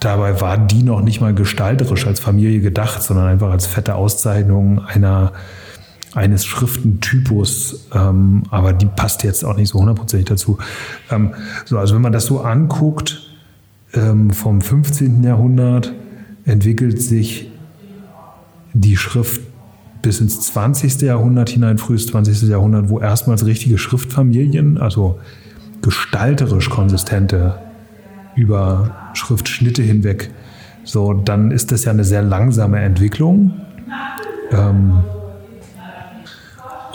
[0.00, 4.80] dabei war die noch nicht mal gestalterisch als Familie gedacht, sondern einfach als fette Auszeichnung
[4.86, 5.32] einer
[6.16, 10.58] eines Schriftentypus, ähm, aber die passt jetzt auch nicht so hundertprozentig dazu.
[11.10, 11.34] Ähm,
[11.66, 13.30] so, also wenn man das so anguckt,
[13.92, 15.22] ähm, vom 15.
[15.22, 15.92] Jahrhundert
[16.44, 17.50] entwickelt sich
[18.72, 19.42] die Schrift
[20.00, 21.02] bis ins 20.
[21.02, 22.48] Jahrhundert hinein, frühes 20.
[22.48, 25.18] Jahrhundert, wo erstmals richtige Schriftfamilien, also
[25.82, 27.58] gestalterisch konsistente
[28.36, 30.30] über Schriftschnitte hinweg,
[30.84, 33.52] so, dann ist das ja eine sehr langsame Entwicklung.
[34.52, 35.02] Ähm,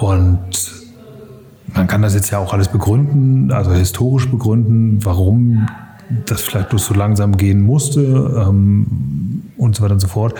[0.02, 0.50] und
[1.74, 5.68] man kann das jetzt ja auch alles begründen, also historisch begründen, warum
[6.26, 10.34] das vielleicht bloß so langsam gehen musste ähm, und so weiter und so fort.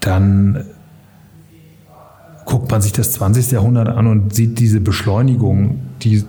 [0.00, 0.64] Dann
[2.44, 3.50] guckt man sich das 20.
[3.50, 6.24] Jahrhundert an und sieht diese Beschleunigung, die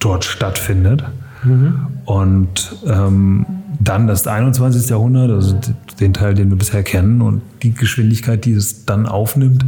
[0.00, 1.04] dort stattfindet.
[1.44, 1.86] Mhm.
[2.04, 3.46] Und ähm,
[3.80, 4.90] dann das 21.
[4.90, 5.58] Jahrhundert, also
[6.00, 9.64] den Teil, den wir bisher kennen und die Geschwindigkeit, die es dann aufnimmt,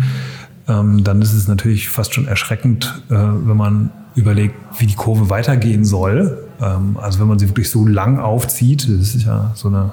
[0.69, 5.31] ähm, dann ist es natürlich fast schon erschreckend, äh, wenn man überlegt, wie die Kurve
[5.31, 6.49] weitergehen soll.
[6.61, 9.93] Ähm, also wenn man sie wirklich so lang aufzieht, das ist ja so eine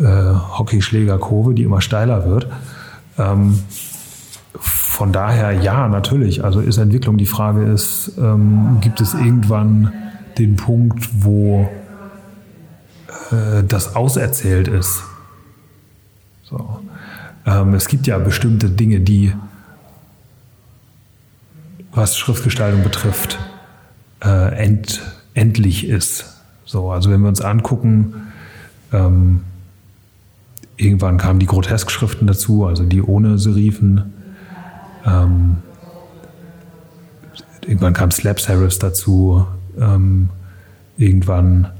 [0.00, 2.48] äh, Hockeyschlägerkurve, die immer steiler wird.
[3.16, 3.60] Ähm,
[4.60, 6.44] von daher ja, natürlich.
[6.44, 7.16] Also ist Entwicklung.
[7.18, 9.92] Die Frage ist, ähm, gibt es irgendwann
[10.38, 11.68] den Punkt, wo
[13.30, 15.02] äh, das auserzählt ist.
[16.44, 16.80] So.
[17.46, 19.32] Ähm, es gibt ja bestimmte Dinge, die,
[21.92, 23.38] was Schriftgestaltung betrifft,
[24.22, 25.02] äh, end,
[25.34, 26.42] endlich ist.
[26.64, 28.32] So, also wenn wir uns angucken,
[28.92, 29.42] ähm,
[30.76, 34.12] irgendwann kamen die Grotesk-Schriften dazu, also die ohne Serifen.
[35.06, 35.58] Ähm,
[37.62, 39.46] irgendwann kam Slap Serifs dazu.
[39.78, 40.30] Ähm,
[40.96, 41.70] irgendwann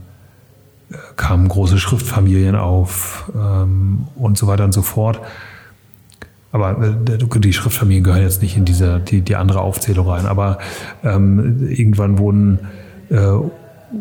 [1.17, 5.21] kamen große Schriftfamilien auf ähm, und so weiter und so fort.
[6.51, 10.27] Aber äh, die Schriftfamilien gehören jetzt nicht in diese, die, die andere Aufzählung rein.
[10.27, 10.59] Aber
[11.05, 12.61] ähm, irgendwann wurden
[13.11, 13.33] äh,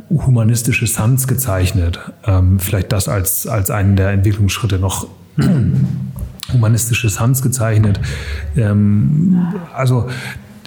[0.09, 1.99] humanistische Sans gezeichnet.
[2.25, 5.07] Ähm, vielleicht das als, als einen der Entwicklungsschritte noch
[6.53, 7.99] humanistische Sans gezeichnet.
[8.55, 10.07] Ähm, also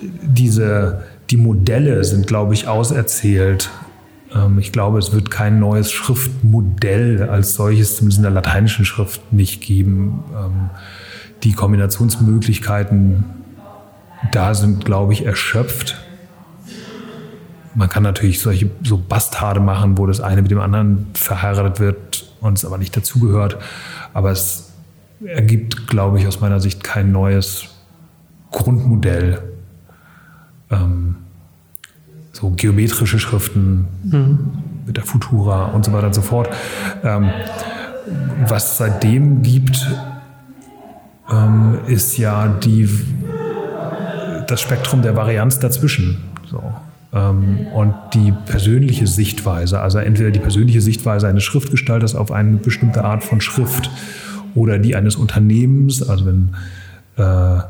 [0.03, 3.71] diese, die Modelle sind, glaube ich, auserzählt
[4.59, 9.61] ich glaube, es wird kein neues Schriftmodell als solches, zumindest in der lateinischen Schrift, nicht
[9.61, 10.23] geben.
[10.37, 10.71] Ähm,
[11.43, 13.25] die Kombinationsmöglichkeiten
[14.33, 15.97] da sind, glaube ich, erschöpft.
[17.75, 22.33] Man kann natürlich solche so Bastarde machen, wo das eine mit dem anderen verheiratet wird
[22.41, 23.59] und es aber nicht dazugehört.
[24.13, 24.73] Aber es
[25.25, 27.69] ergibt, glaube ich, aus meiner Sicht kein neues
[28.51, 29.43] Grundmodell.
[30.71, 31.17] Ähm,
[32.41, 34.39] so geometrische Schriften mhm.
[34.87, 36.49] mit der Futura und so weiter und so fort.
[37.05, 37.31] Ähm,
[38.47, 39.87] was es seitdem gibt,
[41.31, 42.89] ähm, ist ja die,
[44.47, 46.19] das Spektrum der Varianz dazwischen.
[46.51, 46.63] So.
[47.13, 53.05] ähm, und die persönliche Sichtweise, also entweder die persönliche Sichtweise eines Schriftgestalters auf eine bestimmte
[53.05, 53.91] Art von Schrift
[54.55, 56.57] oder die eines Unternehmens, also wenn,
[57.17, 57.61] äh,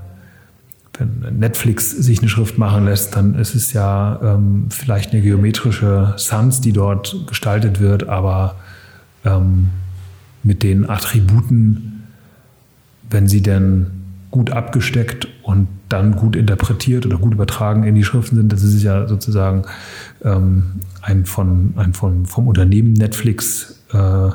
[1.00, 6.14] wenn Netflix sich eine Schrift machen lässt, dann ist es ja ähm, vielleicht eine geometrische
[6.16, 8.56] Sans, die dort gestaltet wird, aber
[9.24, 9.70] ähm,
[10.42, 12.06] mit den Attributen,
[13.08, 13.86] wenn sie denn
[14.30, 18.52] gut abgesteckt und dann gut interpretiert oder gut übertragen in die Schriften sind.
[18.52, 19.64] Das ist ja sozusagen
[20.22, 24.30] ähm, ein, von, ein von, vom Unternehmen Netflix äh,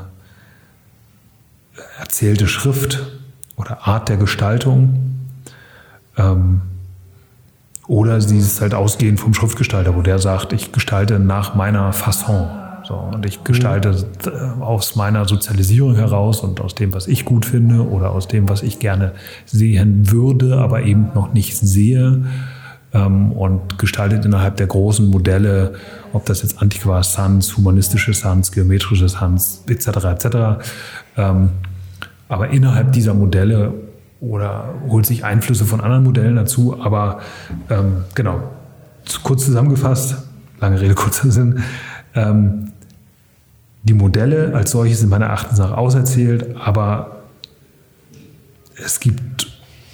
[1.99, 3.06] erzählte Schrift
[3.56, 5.14] oder Art der Gestaltung.
[6.17, 6.62] Ähm,
[7.88, 12.47] oder sie ist halt ausgehend vom Schriftgestalter, wo der sagt, ich gestalte nach meiner Fasson.
[12.84, 14.62] So, und ich gestalte mhm.
[14.62, 18.62] aus meiner Sozialisierung heraus und aus dem, was ich gut finde oder aus dem, was
[18.62, 19.13] ich gerne
[19.45, 22.25] sehen würde, aber eben noch nicht sehe.
[22.93, 25.73] Ähm, und gestaltet innerhalb der großen Modelle,
[26.13, 29.88] ob das jetzt Antiqua Sans, humanistische Sans, geometrische Sans, etc.
[29.88, 30.28] etc.
[31.17, 31.49] Ähm,
[32.30, 33.73] aber innerhalb dieser Modelle
[34.21, 36.80] oder holt sich Einflüsse von anderen Modellen dazu.
[36.82, 37.19] Aber
[37.69, 38.41] ähm, genau,
[39.23, 40.17] kurz zusammengefasst,
[40.60, 41.63] lange Rede, kurzer Sinn.
[42.13, 42.71] Ähm,
[43.84, 47.23] die Modelle als solche sind meiner Erachtens nach auserzählt, aber
[48.84, 49.47] es gibt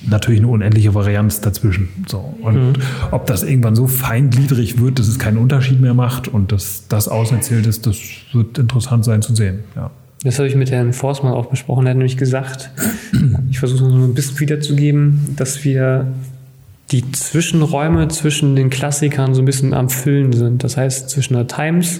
[0.07, 1.89] natürlich eine unendliche Varianz dazwischen.
[2.07, 2.35] So.
[2.41, 2.73] Und mhm.
[3.11, 7.07] ob das irgendwann so feingliedrig wird, dass es keinen Unterschied mehr macht und dass das
[7.07, 7.97] auserzählt ist, das
[8.33, 9.59] wird interessant sein zu sehen.
[9.75, 9.91] Ja.
[10.23, 11.85] Das habe ich mit Herrn Forstmann auch besprochen.
[11.85, 12.71] Er hat nämlich gesagt,
[13.51, 16.07] ich versuche es noch ein bisschen wiederzugeben, dass wir
[16.91, 20.63] die Zwischenräume zwischen den Klassikern so ein bisschen am Füllen sind.
[20.63, 21.99] Das heißt, zwischen der Times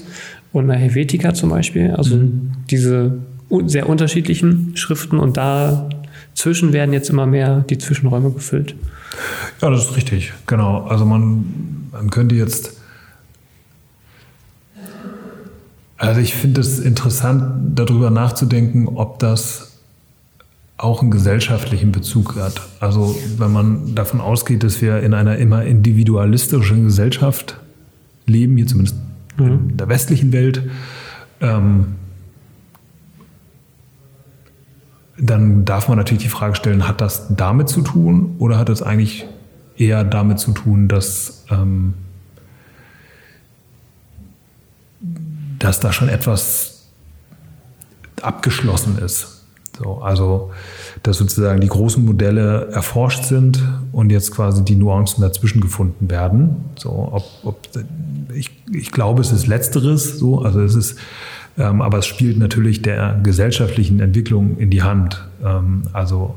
[0.53, 1.91] und einer Helvetica zum Beispiel.
[1.91, 2.51] Also mhm.
[2.69, 3.17] diese
[3.65, 8.75] sehr unterschiedlichen Schriften und dazwischen werden jetzt immer mehr die Zwischenräume gefüllt.
[9.61, 10.85] Ja, das ist richtig, genau.
[10.85, 12.77] Also man, man könnte jetzt.
[15.97, 19.70] Also ich finde es interessant, darüber nachzudenken, ob das
[20.81, 22.59] auch einen gesellschaftlichen Bezug hat.
[22.79, 27.59] Also wenn man davon ausgeht, dass wir in einer immer individualistischen Gesellschaft
[28.25, 28.97] leben, hier zumindest
[29.37, 29.69] mhm.
[29.69, 30.63] in der westlichen Welt,
[31.39, 31.95] ähm,
[35.19, 38.81] dann darf man natürlich die Frage stellen, hat das damit zu tun oder hat das
[38.81, 39.27] eigentlich
[39.77, 41.93] eher damit zu tun, dass, ähm,
[45.59, 46.87] dass da schon etwas
[48.23, 49.40] abgeschlossen ist?
[49.81, 50.51] So, also,
[51.01, 56.65] dass sozusagen die großen Modelle erforscht sind und jetzt quasi die Nuancen dazwischen gefunden werden.
[56.77, 57.67] So, ob, ob,
[58.33, 60.99] ich, ich glaube, es ist Letzteres, so, also es ist,
[61.57, 65.25] ähm, aber es spielt natürlich der gesellschaftlichen Entwicklung in die Hand.
[65.43, 66.35] Ähm, also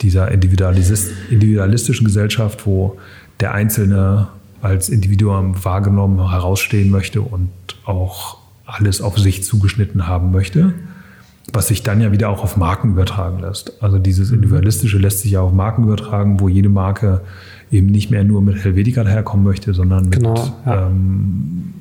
[0.00, 2.96] dieser Individualist, individualistischen Gesellschaft, wo
[3.40, 4.28] der Einzelne
[4.62, 7.50] als Individuum wahrgenommen herausstehen möchte und
[7.84, 10.72] auch alles auf sich zugeschnitten haben möchte
[11.52, 13.82] was sich dann ja wieder auch auf Marken übertragen lässt.
[13.82, 17.22] Also dieses Individualistische lässt sich ja auf Marken übertragen, wo jede Marke
[17.70, 20.86] eben nicht mehr nur mit Helvetica daherkommen möchte, sondern mit, genau, ja.
[20.86, 21.74] ähm,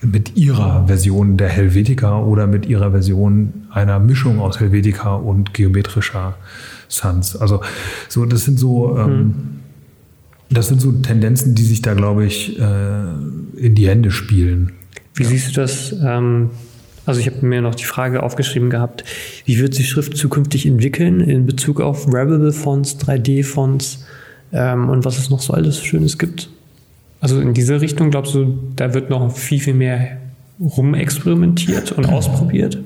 [0.00, 6.34] mit ihrer Version der Helvetica oder mit ihrer Version einer Mischung aus Helvetica und geometrischer
[6.88, 7.36] Sans.
[7.36, 7.62] Also
[8.08, 9.34] so, das sind so, ähm, mhm.
[10.50, 13.02] das sind so Tendenzen, die sich da, glaube ich, äh,
[13.56, 14.72] in die Hände spielen.
[15.14, 15.28] Wie ja.
[15.28, 15.94] siehst du das?
[16.02, 16.50] Ähm
[17.04, 19.04] also ich habe mir noch die Frage aufgeschrieben gehabt,
[19.44, 24.04] wie wird sich Schrift zukünftig entwickeln in Bezug auf Wearable Fonts, 3D-Fonts
[24.52, 26.48] ähm, und was es noch so alles Schönes gibt?
[27.20, 30.18] Also in diese Richtung glaubst du, da wird noch viel, viel mehr
[30.60, 32.78] rumexperimentiert und ausprobiert?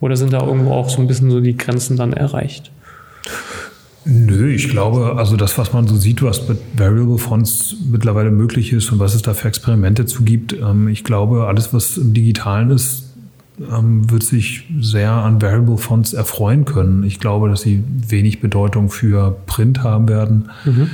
[0.00, 2.70] Oder sind da irgendwo auch so ein bisschen so die Grenzen dann erreicht?
[4.04, 8.72] Nö, ich glaube, also das, was man so sieht, was mit Variable Fonts mittlerweile möglich
[8.72, 12.12] ist und was es da für Experimente zu gibt, ähm, ich glaube, alles, was im
[12.12, 13.13] Digitalen ist,
[13.60, 17.04] ähm, wird sich sehr an Variable Fonts erfreuen können.
[17.04, 20.50] Ich glaube, dass sie wenig Bedeutung für Print haben werden.
[20.64, 20.90] Mhm.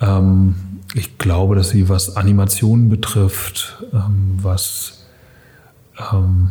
[0.00, 0.54] Ähm,
[0.94, 5.04] ich glaube, dass sie, was Animationen betrifft, ähm, was,
[6.12, 6.50] ähm,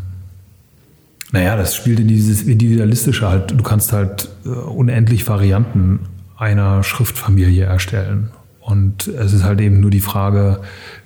[1.32, 3.52] naja, das spielt in dieses Individualistische halt.
[3.52, 6.02] Du kannst halt äh, unendlich Varianten
[6.38, 8.30] einer Schriftfamilie erstellen.
[8.62, 10.60] Und es ist halt eben nur die Frage,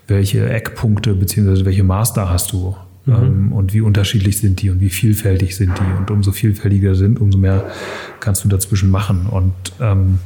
[0.08, 1.64] welche Eckpunkte bzw.
[1.64, 2.76] welche Master hast du
[3.20, 3.26] Mhm.
[3.26, 6.00] Ähm, und wie unterschiedlich sind die und wie vielfältig sind die.
[6.00, 7.66] Und umso vielfältiger sind, umso mehr
[8.20, 9.28] kannst du dazwischen machen.
[9.30, 10.20] Und ähm,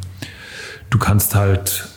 [0.90, 1.88] du kannst halt,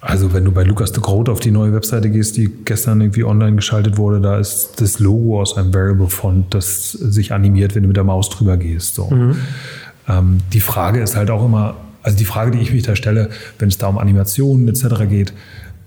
[0.00, 3.24] also wenn du bei Lukas de Groot auf die neue Webseite gehst, die gestern irgendwie
[3.24, 7.82] online geschaltet wurde, da ist das Logo aus einem Variable Font, das sich animiert, wenn
[7.82, 8.94] du mit der Maus drüber gehst.
[8.94, 9.10] So.
[9.10, 9.36] Mhm.
[10.08, 13.30] Ähm, die Frage ist halt auch immer, also die Frage, die ich mich da stelle,
[13.58, 15.08] wenn es da um Animationen etc.
[15.08, 15.32] geht,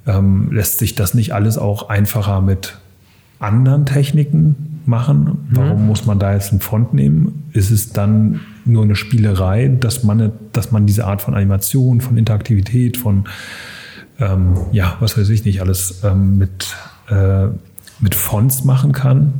[0.07, 2.77] ähm, lässt sich das nicht alles auch einfacher mit
[3.39, 5.47] anderen Techniken machen?
[5.51, 5.87] Warum mhm.
[5.87, 7.49] muss man da jetzt einen Font nehmen?
[7.53, 12.17] Ist es dann nur eine Spielerei, dass man, dass man diese Art von Animation, von
[12.17, 13.25] Interaktivität, von
[14.19, 16.75] ähm, ja, was weiß ich nicht, alles ähm, mit,
[17.09, 17.47] äh,
[17.99, 19.33] mit Fonts machen kann.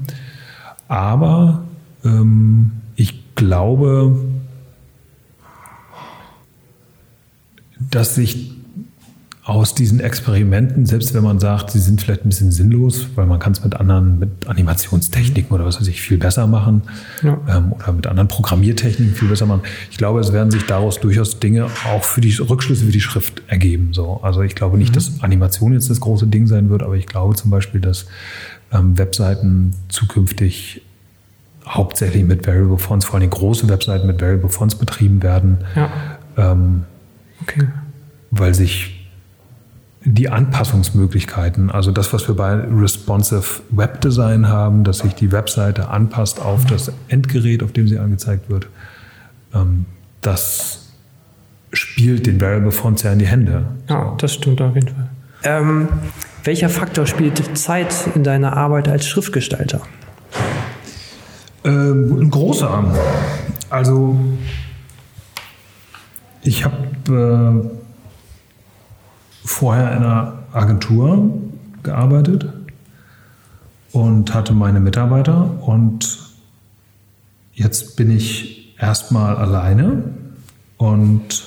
[0.88, 1.64] Aber
[2.04, 4.20] ähm, ich glaube,
[7.80, 8.57] dass sich
[9.48, 13.40] aus diesen Experimenten, selbst wenn man sagt, sie sind vielleicht ein bisschen sinnlos, weil man
[13.40, 16.82] kann es mit anderen, mit Animationstechniken oder was weiß ich, viel besser machen
[17.24, 17.40] ja.
[17.48, 19.62] ähm, oder mit anderen Programmiertechniken viel besser machen.
[19.90, 23.42] Ich glaube, es werden sich daraus durchaus Dinge auch für die Rückschlüsse für die Schrift
[23.48, 23.94] ergeben.
[23.94, 24.20] So.
[24.22, 24.96] Also ich glaube nicht, mhm.
[24.96, 28.06] dass Animation jetzt das große Ding sein wird, aber ich glaube zum Beispiel, dass
[28.74, 30.82] ähm, Webseiten zukünftig
[31.66, 35.60] hauptsächlich mit Variable Fonts, vor allem große Webseiten mit Variable Fonts betrieben werden.
[35.74, 35.90] Ja.
[36.36, 36.84] Ähm,
[37.42, 37.70] okay.
[38.32, 38.97] Weil sich
[40.04, 45.90] die Anpassungsmöglichkeiten, also das, was wir bei Responsive Web Design haben, dass sich die Webseite
[45.90, 48.68] anpasst auf das Endgerät, auf dem sie angezeigt wird,
[49.54, 49.86] ähm,
[50.22, 50.88] das
[51.74, 53.66] spielt den Variable Fonts ja in die Hände.
[53.90, 55.10] Ja, das stimmt auf jeden Fall.
[55.44, 55.88] Ähm,
[56.44, 59.82] welcher Faktor spielt Zeit in deiner Arbeit als Schriftgestalter?
[61.64, 62.86] Ähm, ein großer.
[63.70, 64.18] Also
[66.42, 66.78] ich habe
[67.10, 67.77] äh,
[69.48, 71.32] vorher in einer Agentur
[71.82, 72.52] gearbeitet
[73.94, 76.20] und hatte meine Mitarbeiter und
[77.54, 80.04] jetzt bin ich erstmal alleine
[80.78, 81.44] und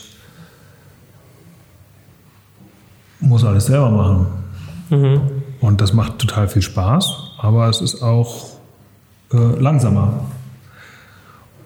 [3.21, 4.27] muss alles selber machen.
[4.89, 5.21] Mhm.
[5.61, 8.47] Und das macht total viel Spaß, aber es ist auch
[9.33, 10.25] äh, langsamer.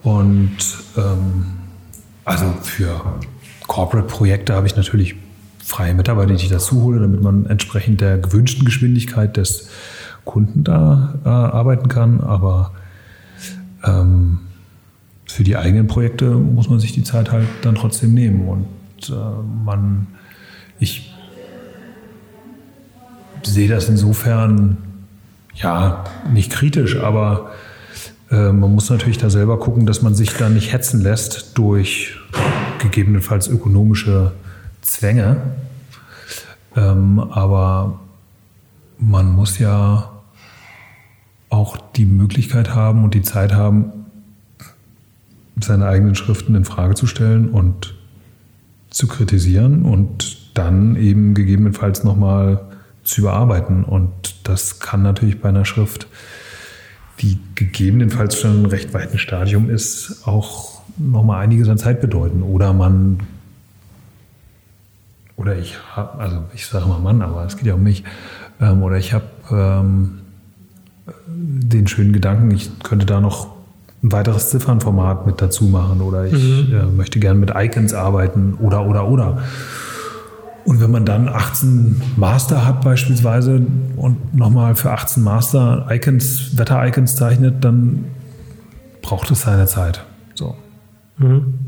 [0.03, 0.57] Und
[0.97, 1.47] ähm,
[2.25, 3.01] also für
[3.68, 5.14] Corporate-Projekte habe ich natürlich
[5.64, 9.70] freie Mitarbeiter, die ich dazu hole, damit man entsprechend der gewünschten Geschwindigkeit des
[10.24, 12.20] Kunden da äh, arbeiten kann.
[12.20, 12.72] Aber
[13.83, 14.40] ähm,
[15.27, 18.46] für die eigenen Projekte muss man sich die Zeit halt dann trotzdem nehmen.
[18.46, 20.07] Und äh, man,
[20.79, 21.14] ich
[23.42, 24.77] sehe das insofern,
[25.55, 27.53] ja, nicht kritisch, aber
[28.31, 32.18] äh, man muss natürlich da selber gucken, dass man sich da nicht hetzen lässt durch
[32.81, 34.33] gegebenenfalls ökonomische
[34.85, 35.37] Zwänge.
[36.77, 38.01] Ähm, aber
[38.99, 40.11] man muss ja
[41.49, 43.92] auch die Möglichkeit haben und die Zeit haben,
[45.61, 47.94] seine eigenen Schriften in Frage zu stellen und
[48.90, 52.61] zu kritisieren und dann eben gegebenenfalls nochmal
[53.05, 53.85] zu überarbeiten.
[53.85, 54.11] Und
[54.44, 56.09] das kann natürlich bei einer Schrift,
[57.20, 62.42] die gegebenenfalls schon ein recht weiten Stadium ist, auch nochmal einiges an Zeit bedeuten.
[62.42, 63.20] Oder man
[65.37, 68.05] oder ich habe, also ich sage mal Mann, aber es geht ja um mich,
[68.61, 70.20] ähm, oder ich habe ähm,
[71.27, 73.49] den schönen Gedanken, ich könnte da noch
[74.03, 76.75] ein weiteres Ziffernformat mit dazu machen oder ich mhm.
[76.75, 79.42] äh, möchte gerne mit Icons arbeiten oder, oder, oder.
[80.64, 83.61] Und wenn man dann 18 Master hat beispielsweise
[83.97, 88.07] und nochmal für 18 Master Icons, Wetter-Icons zeichnet, dann
[89.03, 90.05] braucht es seine Zeit.
[90.35, 90.57] So.
[91.18, 91.63] Mhm.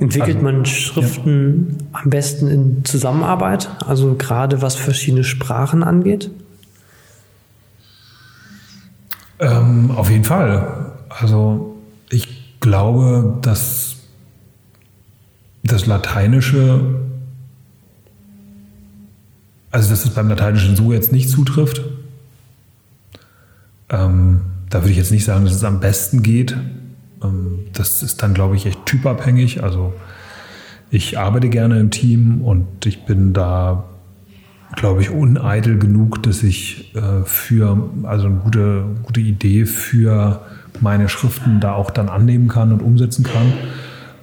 [0.00, 2.00] Entwickelt also, man Schriften ja.
[2.02, 6.30] am besten in Zusammenarbeit, also gerade was verschiedene Sprachen angeht?
[9.38, 10.92] Ähm, auf jeden Fall.
[11.08, 11.76] Also
[12.10, 13.96] ich glaube, dass
[15.62, 16.80] das Lateinische,
[19.70, 21.82] also dass es beim Lateinischen so jetzt nicht zutrifft.
[23.88, 26.56] Ähm, da würde ich jetzt nicht sagen, dass es am besten geht.
[27.24, 29.62] Ähm, das ist dann, glaube ich, echt typabhängig.
[29.62, 29.92] Also
[30.90, 33.84] ich arbeite gerne im Team und ich bin da,
[34.76, 40.42] glaube ich, uneitel genug, dass ich äh, für, also eine gute, gute Idee für
[40.80, 43.52] meine Schriften da auch dann annehmen kann und umsetzen kann.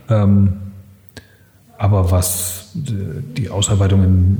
[0.10, 0.54] Ähm,
[1.78, 4.38] aber was die Ausarbeitung in,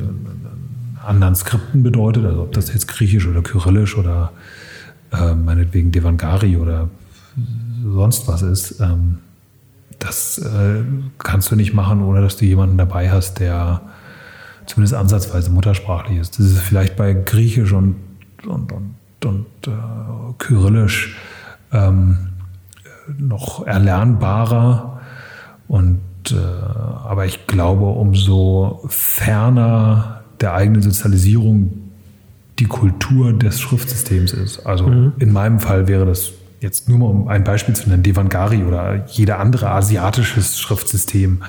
[1.04, 4.32] anderen Skripten bedeutet, also ob das jetzt Griechisch oder Kyrillisch oder
[5.12, 6.90] äh, meinetwegen Devangari oder
[7.84, 9.20] sonst was ist, ähm,
[10.00, 10.84] das äh,
[11.20, 13.82] kannst du nicht machen, ohne dass du jemanden dabei hast, der
[14.66, 16.40] zumindest ansatzweise muttersprachlich ist.
[16.40, 17.96] Das ist vielleicht bei Griechisch und,
[18.46, 18.96] und, und,
[19.26, 21.18] und äh, Kyrillisch
[21.72, 22.30] ähm,
[23.18, 25.02] noch erlernbarer.
[25.68, 26.02] Und,
[26.32, 31.74] äh, aber ich glaube, umso ferner der eigenen Sozialisierung
[32.60, 34.66] die Kultur des Schriftsystems ist.
[34.66, 35.14] Also mhm.
[35.20, 36.32] in meinem Fall wäre das
[36.62, 41.44] jetzt nur mal um ein Beispiel zu nennen, Devangari oder jeder andere asiatisches Schriftsystem.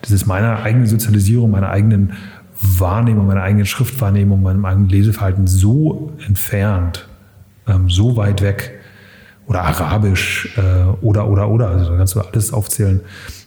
[0.00, 2.14] Das ist meine eigene Sozialisierung, meiner eigenen
[2.60, 7.06] Wahrnehmung, meiner eigenen Schriftwahrnehmung, meinem eigenen Leseverhalten so entfernt,
[7.68, 8.80] ähm, so weit weg,
[9.46, 13.00] oder Arabisch äh, oder, oder, oder, also da kannst du alles aufzählen.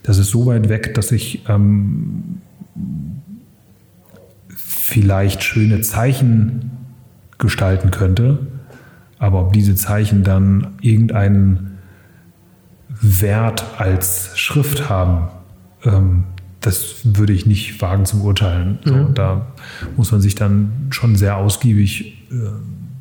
[0.03, 2.41] Das ist so weit weg, dass ich ähm,
[4.55, 6.71] vielleicht schöne Zeichen
[7.39, 8.37] gestalten könnte,
[9.19, 11.77] aber ob diese Zeichen dann irgendeinen
[12.89, 15.29] Wert als Schrift haben,
[15.83, 16.23] ähm,
[16.61, 18.79] das würde ich nicht wagen zu beurteilen.
[18.83, 19.13] So, mhm.
[19.13, 19.47] Da
[19.95, 22.35] muss man sich dann schon sehr ausgiebig äh,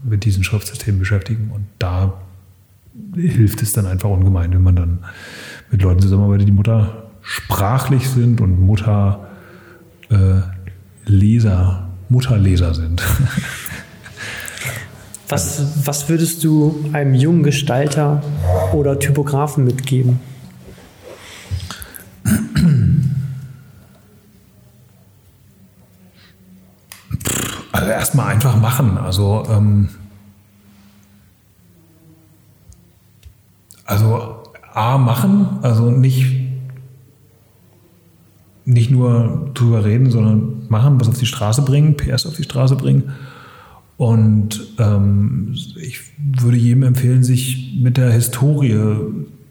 [0.08, 2.14] mit diesen Schriftsystemen beschäftigen und da
[3.14, 4.98] hilft es dann einfach ungemein, wenn man dann
[5.70, 9.26] mit Leuten zusammenarbeitet, die Mutter sprachlich sind und Mutter
[10.10, 10.40] äh,
[11.04, 13.02] Leser, Mutterleser sind.
[15.28, 18.22] Was, was würdest du einem jungen Gestalter
[18.72, 20.20] oder Typografen mitgeben?
[27.72, 28.98] Also erstmal einfach machen.
[28.98, 29.88] Also ähm,
[33.86, 34.42] Also
[34.74, 36.26] A machen, also nicht,
[38.64, 42.74] nicht nur drüber reden, sondern machen, was auf die Straße bringen, PS auf die Straße
[42.74, 43.12] bringen.
[43.96, 48.78] Und ähm, ich würde jedem empfehlen, sich mit der Historie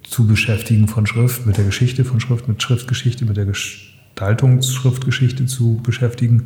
[0.03, 5.79] zu beschäftigen von Schrift, mit der Geschichte von Schrift, mit Schriftgeschichte, mit der Gestaltungsschriftgeschichte zu
[5.81, 6.45] beschäftigen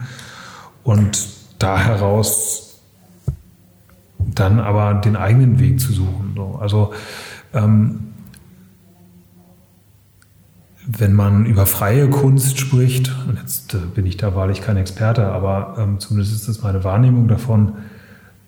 [0.83, 1.27] und
[1.59, 2.79] da heraus
[4.17, 6.37] dann aber den eigenen Weg zu suchen.
[6.59, 6.93] Also
[7.53, 8.08] ähm,
[10.97, 15.27] wenn man über freie Kunst spricht, und jetzt äh, bin ich da wahrlich kein Experte,
[15.27, 17.73] aber ähm, zumindest ist das meine Wahrnehmung davon,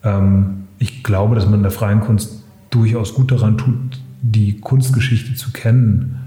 [0.03, 5.35] ähm, ich glaube, dass man in der freien Kunst durchaus gut daran tut, die Kunstgeschichte
[5.35, 6.19] zu kennen.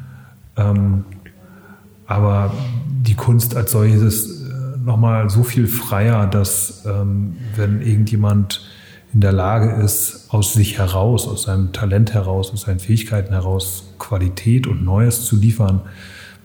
[0.56, 1.04] Ähm,
[2.06, 2.52] aber
[2.86, 8.64] die Kunst als solches äh, nochmal so viel freier, dass ähm, wenn irgendjemand
[9.14, 13.84] in der Lage ist, aus sich heraus, aus seinem Talent heraus, aus seinen Fähigkeiten heraus
[13.98, 15.82] Qualität und Neues zu liefern,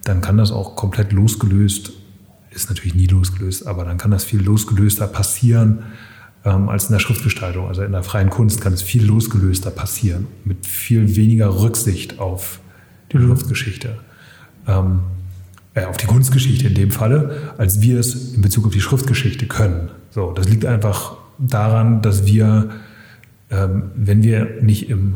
[0.04, 1.92] dann kann das auch komplett losgelöst,
[2.52, 5.80] ist natürlich nie losgelöst, aber dann kann das viel losgelöster passieren
[6.46, 7.68] ähm, als in der Schriftgestaltung.
[7.68, 12.60] Also in der freien Kunst kann es viel losgelöster passieren, mit viel weniger Rücksicht auf
[13.12, 13.28] die mhm.
[13.28, 13.98] Schriftgeschichte.
[14.68, 15.00] Ähm,
[15.74, 19.48] äh, auf die Kunstgeschichte in dem Falle, als wir es in Bezug auf die Schriftgeschichte
[19.48, 19.90] können.
[20.12, 22.70] So, das liegt einfach daran, dass wir,
[23.50, 25.16] ähm, wenn wir nicht im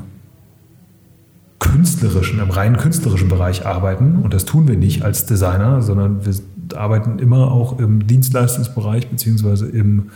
[1.59, 6.33] künstlerischen, im rein künstlerischen Bereich arbeiten, und das tun wir nicht als Designer, sondern wir
[6.75, 10.11] arbeiten immer auch im Dienstleistungsbereich beziehungsweise im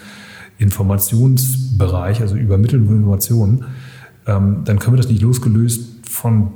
[0.60, 3.66] Informationsbereich, also Übermitteln von Informationen,
[4.26, 6.52] ähm, dann können wir das nicht losgelöst von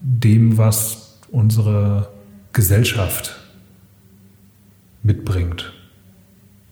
[0.00, 2.08] dem, was unsere
[2.52, 3.36] Gesellschaft
[5.02, 5.72] mitbringt.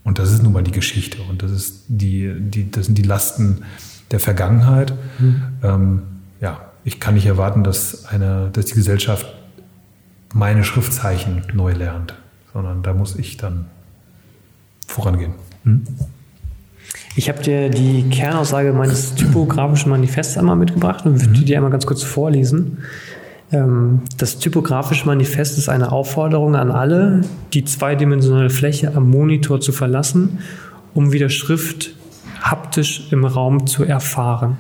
[0.05, 3.03] Und das ist nun mal die Geschichte und das, ist die, die, das sind die
[3.03, 3.63] Lasten
[4.11, 4.95] der Vergangenheit.
[5.19, 5.43] Mhm.
[5.63, 6.03] Ähm,
[6.41, 9.27] ja, ich kann nicht erwarten, dass, eine, dass die Gesellschaft
[10.33, 12.15] meine Schriftzeichen neu lernt,
[12.53, 13.67] sondern da muss ich dann
[14.87, 15.35] vorangehen.
[15.65, 15.85] Hm?
[17.17, 21.45] Ich habe dir die Kernaussage meines typografischen Manifests einmal mitgebracht und würde mhm.
[21.45, 22.79] die einmal ganz kurz vorlesen.
[23.53, 27.23] Ähm, das typografische Manifest ist eine Aufforderung an alle,
[27.53, 30.39] die zweidimensionale Fläche am Monitor zu verlassen,
[30.95, 31.95] um wieder Schrift
[32.41, 34.59] haptisch im Raum zu erfahren.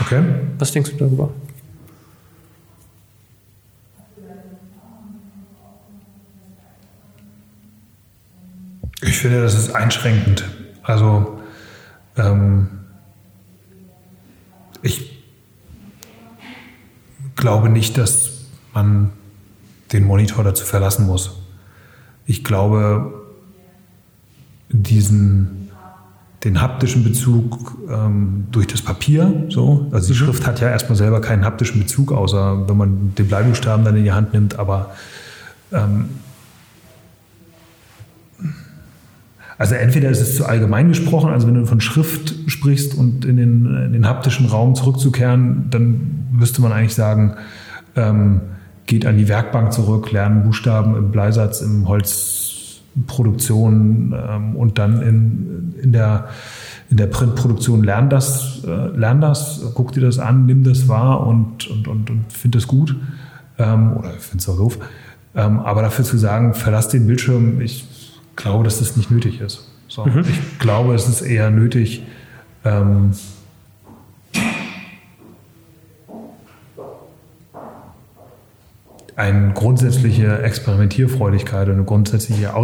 [0.00, 0.22] Okay.
[0.58, 1.30] Was denkst du darüber?
[9.02, 10.44] Ich finde, das ist einschränkend.
[10.82, 11.40] Also
[12.16, 12.68] ähm,
[14.82, 15.18] ich
[17.48, 18.32] glaube nicht, dass
[18.74, 19.10] man
[19.94, 21.40] den Monitor dazu verlassen muss.
[22.26, 23.24] Ich glaube,
[24.68, 25.70] diesen,
[26.44, 30.26] den haptischen Bezug ähm, durch das Papier, so, also die mhm.
[30.26, 34.04] Schrift hat ja erstmal selber keinen haptischen Bezug, außer wenn man den Bleibuchstaben dann in
[34.04, 34.94] die Hand nimmt, aber
[35.72, 36.10] ähm,
[39.58, 43.36] also entweder ist es zu allgemein gesprochen, also wenn du von Schrift sprichst und in
[43.36, 47.34] den, in den haptischen Raum zurückzukehren, dann müsste man eigentlich sagen,
[47.96, 48.42] ähm,
[48.86, 55.74] geht an die Werkbank zurück, lernen Buchstaben im Bleisatz, im Holzproduktion ähm, und dann in,
[55.82, 56.28] in der
[56.90, 61.26] in der Printproduktion lern das, äh, lern das, guck dir das an, nimm das wahr
[61.26, 62.96] und, und, und, und find das gut.
[63.58, 64.78] Ähm, oder finde es auch doof.
[65.34, 67.84] Ähm, aber dafür zu sagen, verlass den Bildschirm, ich
[68.38, 69.68] glaube, dass das nicht nötig ist.
[69.88, 70.20] So, mhm.
[70.20, 72.02] Ich glaube, es ist eher nötig,
[72.64, 73.12] ähm,
[79.16, 82.54] eine grundsätzliche Experimentierfreudigkeit und eine grundsätzliche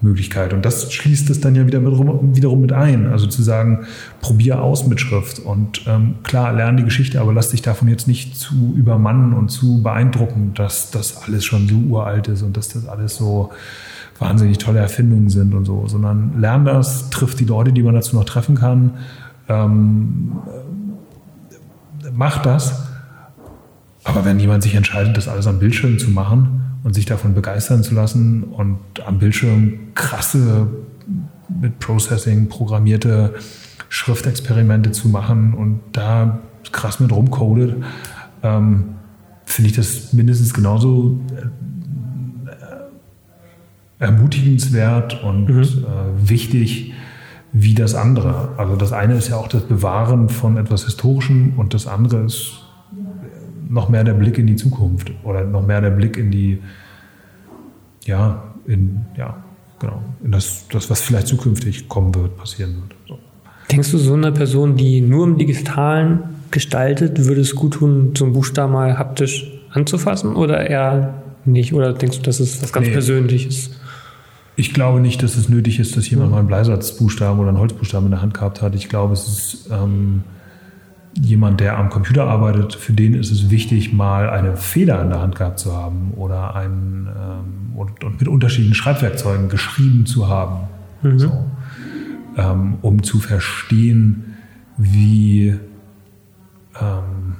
[0.00, 0.52] Ausprobiermöglichkeit.
[0.52, 3.06] Und das schließt es dann ja wieder mit, wiederum mit ein.
[3.06, 3.86] Also zu sagen,
[4.20, 5.38] probier aus mit Schrift.
[5.38, 9.50] Und ähm, klar, lerne die Geschichte, aber lass dich davon jetzt nicht zu übermannen und
[9.50, 13.50] zu beeindrucken, dass das alles schon so uralt ist und dass das alles so
[14.18, 18.16] wahnsinnig tolle Erfindungen sind und so, sondern lern das, trifft die Leute, die man dazu
[18.16, 18.98] noch treffen kann,
[19.48, 20.32] ähm,
[22.12, 22.86] mach das
[24.02, 27.82] aber wenn jemand sich entscheidet, das alles am Bildschirm zu machen und sich davon begeistern
[27.82, 30.68] zu lassen und am Bildschirm krasse
[31.48, 33.34] mit Processing programmierte
[33.88, 36.38] Schriftexperimente zu machen und da
[36.72, 37.76] krass mit rumcodet,
[38.42, 38.94] ähm,
[39.44, 41.46] finde ich das mindestens genauso äh,
[44.04, 45.62] ermutigenswert und mhm.
[45.62, 46.94] äh, wichtig
[47.52, 48.50] wie das andere.
[48.56, 52.62] Also das eine ist ja auch das Bewahren von etwas Historischem und das andere ist
[53.70, 56.60] noch mehr der Blick in die Zukunft oder noch mehr der Blick in die,
[58.04, 59.42] ja, in, ja,
[59.78, 62.96] genau, in das, das was vielleicht zukünftig kommen wird, passieren wird.
[63.08, 63.18] So.
[63.70, 68.24] Denkst du, so eine Person, die nur im Digitalen gestaltet, würde es gut tun, so
[68.24, 71.72] einen Buchstaben mal haptisch anzufassen oder eher nicht?
[71.72, 72.92] Oder denkst du, dass es was ganz nee.
[72.92, 73.70] Persönliches?
[74.56, 78.06] Ich glaube nicht, dass es nötig ist, dass jemand mal einen Bleisatzbuchstaben oder einen Holzbuchstaben
[78.06, 78.74] in der Hand gehabt hat.
[78.74, 80.24] Ich glaube, es ist ähm,
[81.14, 85.20] jemand, der am Computer arbeitet, für den ist es wichtig, mal eine Feder in der
[85.20, 90.68] Hand gehabt zu haben oder ein, ähm, und, und, mit unterschiedlichen Schreibwerkzeugen geschrieben zu haben,
[91.02, 91.18] mhm.
[91.18, 91.44] so,
[92.36, 94.36] ähm, um zu verstehen,
[94.76, 95.56] wie,
[96.80, 97.36] ähm,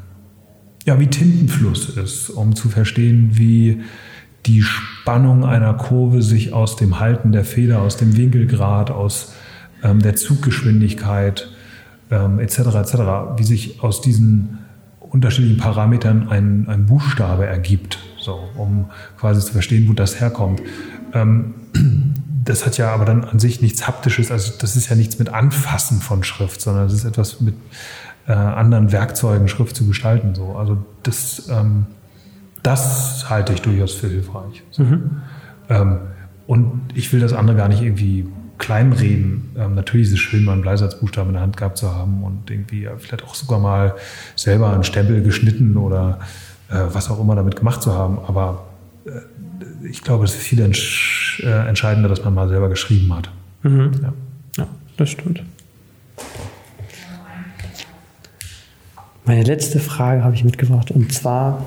[0.84, 3.82] ja, wie Tintenfluss ist, um zu verstehen, wie
[4.46, 9.34] die Spannung einer Kurve sich aus dem Halten der Feder, aus dem Winkelgrad, aus
[9.82, 11.50] ähm, der Zuggeschwindigkeit,
[12.10, 12.58] ähm, etc.
[12.58, 12.94] etc.,
[13.36, 14.58] wie sich aus diesen
[15.00, 20.62] unterschiedlichen Parametern ein, ein Buchstabe ergibt, so, um quasi zu verstehen, wo das herkommt.
[21.12, 21.54] Ähm,
[22.44, 25.28] das hat ja aber dann an sich nichts Haptisches, also das ist ja nichts mit
[25.28, 27.54] Anfassen von Schrift, sondern es ist etwas mit
[28.26, 30.34] äh, anderen Werkzeugen, Schrift zu gestalten.
[30.34, 30.56] So.
[30.56, 31.86] Also das, ähm,
[32.62, 34.62] das halte ich durchaus für hilfreich.
[34.70, 34.84] So.
[34.84, 35.22] Mhm.
[35.68, 35.98] Ähm,
[36.46, 38.26] und ich will das andere gar nicht irgendwie
[38.60, 39.50] kleinreden.
[39.58, 42.48] Ähm, natürlich ist es schön, mal einen Bleisatzbuchstaben in der Hand gehabt zu haben und
[42.48, 43.96] irgendwie vielleicht auch sogar mal
[44.36, 46.20] selber einen Stempel geschnitten oder
[46.68, 48.18] äh, was auch immer damit gemacht zu haben.
[48.26, 48.68] Aber
[49.04, 49.10] äh,
[49.88, 53.30] ich glaube, es ist viel entsch äh, entscheidender, dass man mal selber geschrieben hat.
[53.62, 53.90] Mhm.
[54.02, 54.12] Ja.
[54.58, 55.42] ja, das stimmt.
[59.24, 61.64] Meine letzte Frage habe ich mitgebracht und zwar,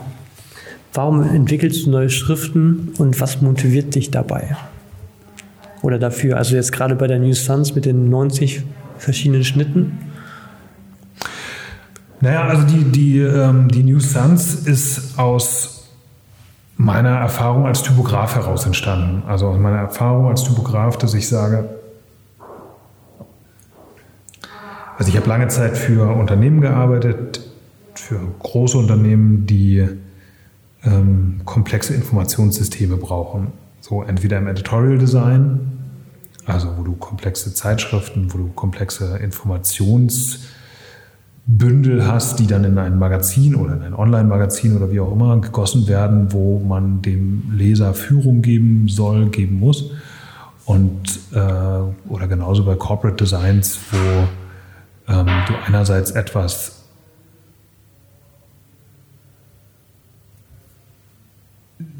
[0.93, 4.57] warum entwickelst du neue Schriften und was motiviert dich dabei?
[5.83, 6.37] Oder dafür?
[6.37, 8.63] Also jetzt gerade bei der New Suns mit den 90
[8.97, 9.99] verschiedenen Schnitten?
[12.21, 15.91] Naja, also die, die, ähm, die New Suns ist aus
[16.77, 19.23] meiner Erfahrung als Typograf heraus entstanden.
[19.27, 21.69] Also aus meiner Erfahrung als Typograf, dass ich sage,
[24.97, 27.41] also ich habe lange Zeit für Unternehmen gearbeitet,
[27.95, 29.87] für große Unternehmen, die
[30.85, 33.51] ähm, komplexe Informationssysteme brauchen.
[33.83, 35.59] So entweder im Editorial Design
[36.45, 43.55] also wo du komplexe Zeitschriften, wo du komplexe Informationsbündel hast, die dann in ein Magazin
[43.55, 48.41] oder in ein Online-Magazin oder wie auch immer gegossen werden, wo man dem Leser Führung
[48.41, 49.91] geben soll, geben muss.
[50.65, 51.39] Und äh,
[52.09, 54.27] oder genauso bei Corporate Designs, wo
[55.11, 56.72] ähm, du einerseits etwas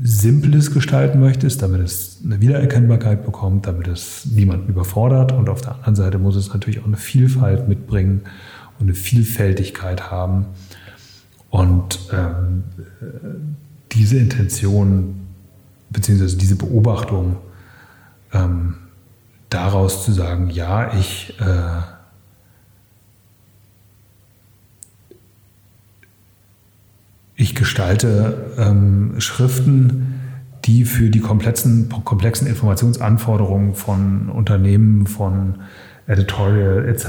[0.01, 5.31] Simples gestalten möchtest, damit es eine Wiedererkennbarkeit bekommt, damit es niemanden überfordert.
[5.31, 8.21] Und auf der anderen Seite muss es natürlich auch eine Vielfalt mitbringen
[8.79, 10.45] und eine Vielfältigkeit haben.
[11.49, 12.63] Und ähm,
[13.91, 15.23] diese Intention
[15.89, 17.37] beziehungsweise diese Beobachtung
[18.33, 18.75] ähm,
[19.49, 21.81] daraus zu sagen, ja, ich äh,
[27.35, 30.19] Ich gestalte ähm, Schriften,
[30.65, 35.55] die für die komplexen, komplexen Informationsanforderungen von Unternehmen, von
[36.07, 37.07] Editorial etc.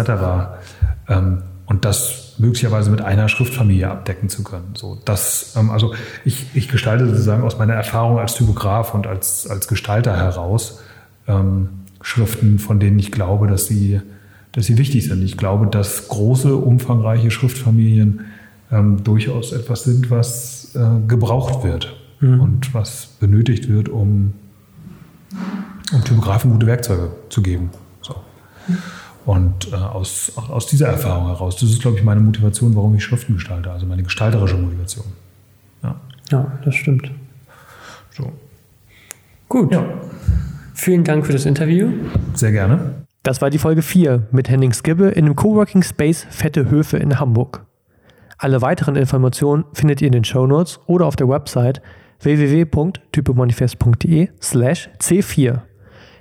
[1.09, 4.75] Ähm, und das möglicherweise mit einer Schriftfamilie abdecken zu können.
[4.75, 5.95] So, das, ähm, also
[6.25, 10.81] ich, ich gestalte sozusagen aus meiner Erfahrung als Typograf und als, als Gestalter heraus
[11.27, 11.69] ähm,
[12.01, 14.01] Schriften, von denen ich glaube, dass sie,
[14.53, 15.23] dass sie wichtig sind.
[15.23, 18.27] Ich glaube, dass große, umfangreiche Schriftfamilien
[18.71, 22.41] ähm, durchaus etwas sind, was äh, gebraucht wird mhm.
[22.41, 24.35] und was benötigt wird, um,
[25.93, 27.71] um Typografen gute Werkzeuge zu geben.
[28.03, 28.17] So.
[29.27, 33.05] Und äh, aus, aus dieser Erfahrung heraus, das ist, glaube ich, meine Motivation, warum ich
[33.05, 35.07] Schriften gestalte, also meine gestalterische Motivation.
[35.83, 36.01] Ja.
[36.31, 37.11] Ja, das stimmt.
[38.11, 38.33] So.
[39.49, 39.73] Gut.
[39.73, 39.85] Ja,
[40.75, 41.89] Vielen Dank für das Interview.
[42.35, 43.05] sehr gerne.
[43.23, 47.19] Das war die Folge 4 mit Henning Skibbe in dem Coworking Space Fette Höfe in
[47.19, 47.65] Hamburg.
[48.39, 51.83] Alle weiteren Informationen findet ihr in den Shownotes oder auf der Website
[52.21, 55.61] www.typomanifest.de slash C4.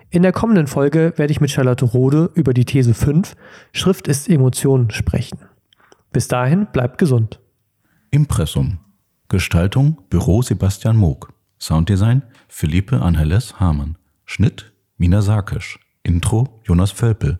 [0.10, 3.36] In der kommenden Folge werde ich mit Charlotte Rode über die These 5
[3.72, 5.40] Schrift ist Emotion sprechen.
[6.12, 7.40] Bis dahin bleibt gesund.
[8.12, 8.78] Impressum.
[9.28, 11.34] Gestaltung Büro Sebastian Moog.
[11.60, 13.98] Sounddesign Philippe Angeles Hamann.
[14.26, 15.80] Schnitt Mina Sarkisch.
[16.04, 17.40] Intro Jonas Völpel.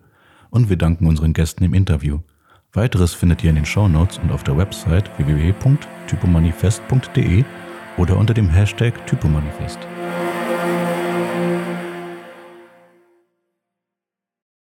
[0.50, 2.18] Und wir danken unseren Gästen im Interview.
[2.74, 7.44] Weiteres findet ihr in den Shownotes und auf der Website www.typomanifest.de
[7.96, 9.78] oder unter dem Hashtag Typomanifest.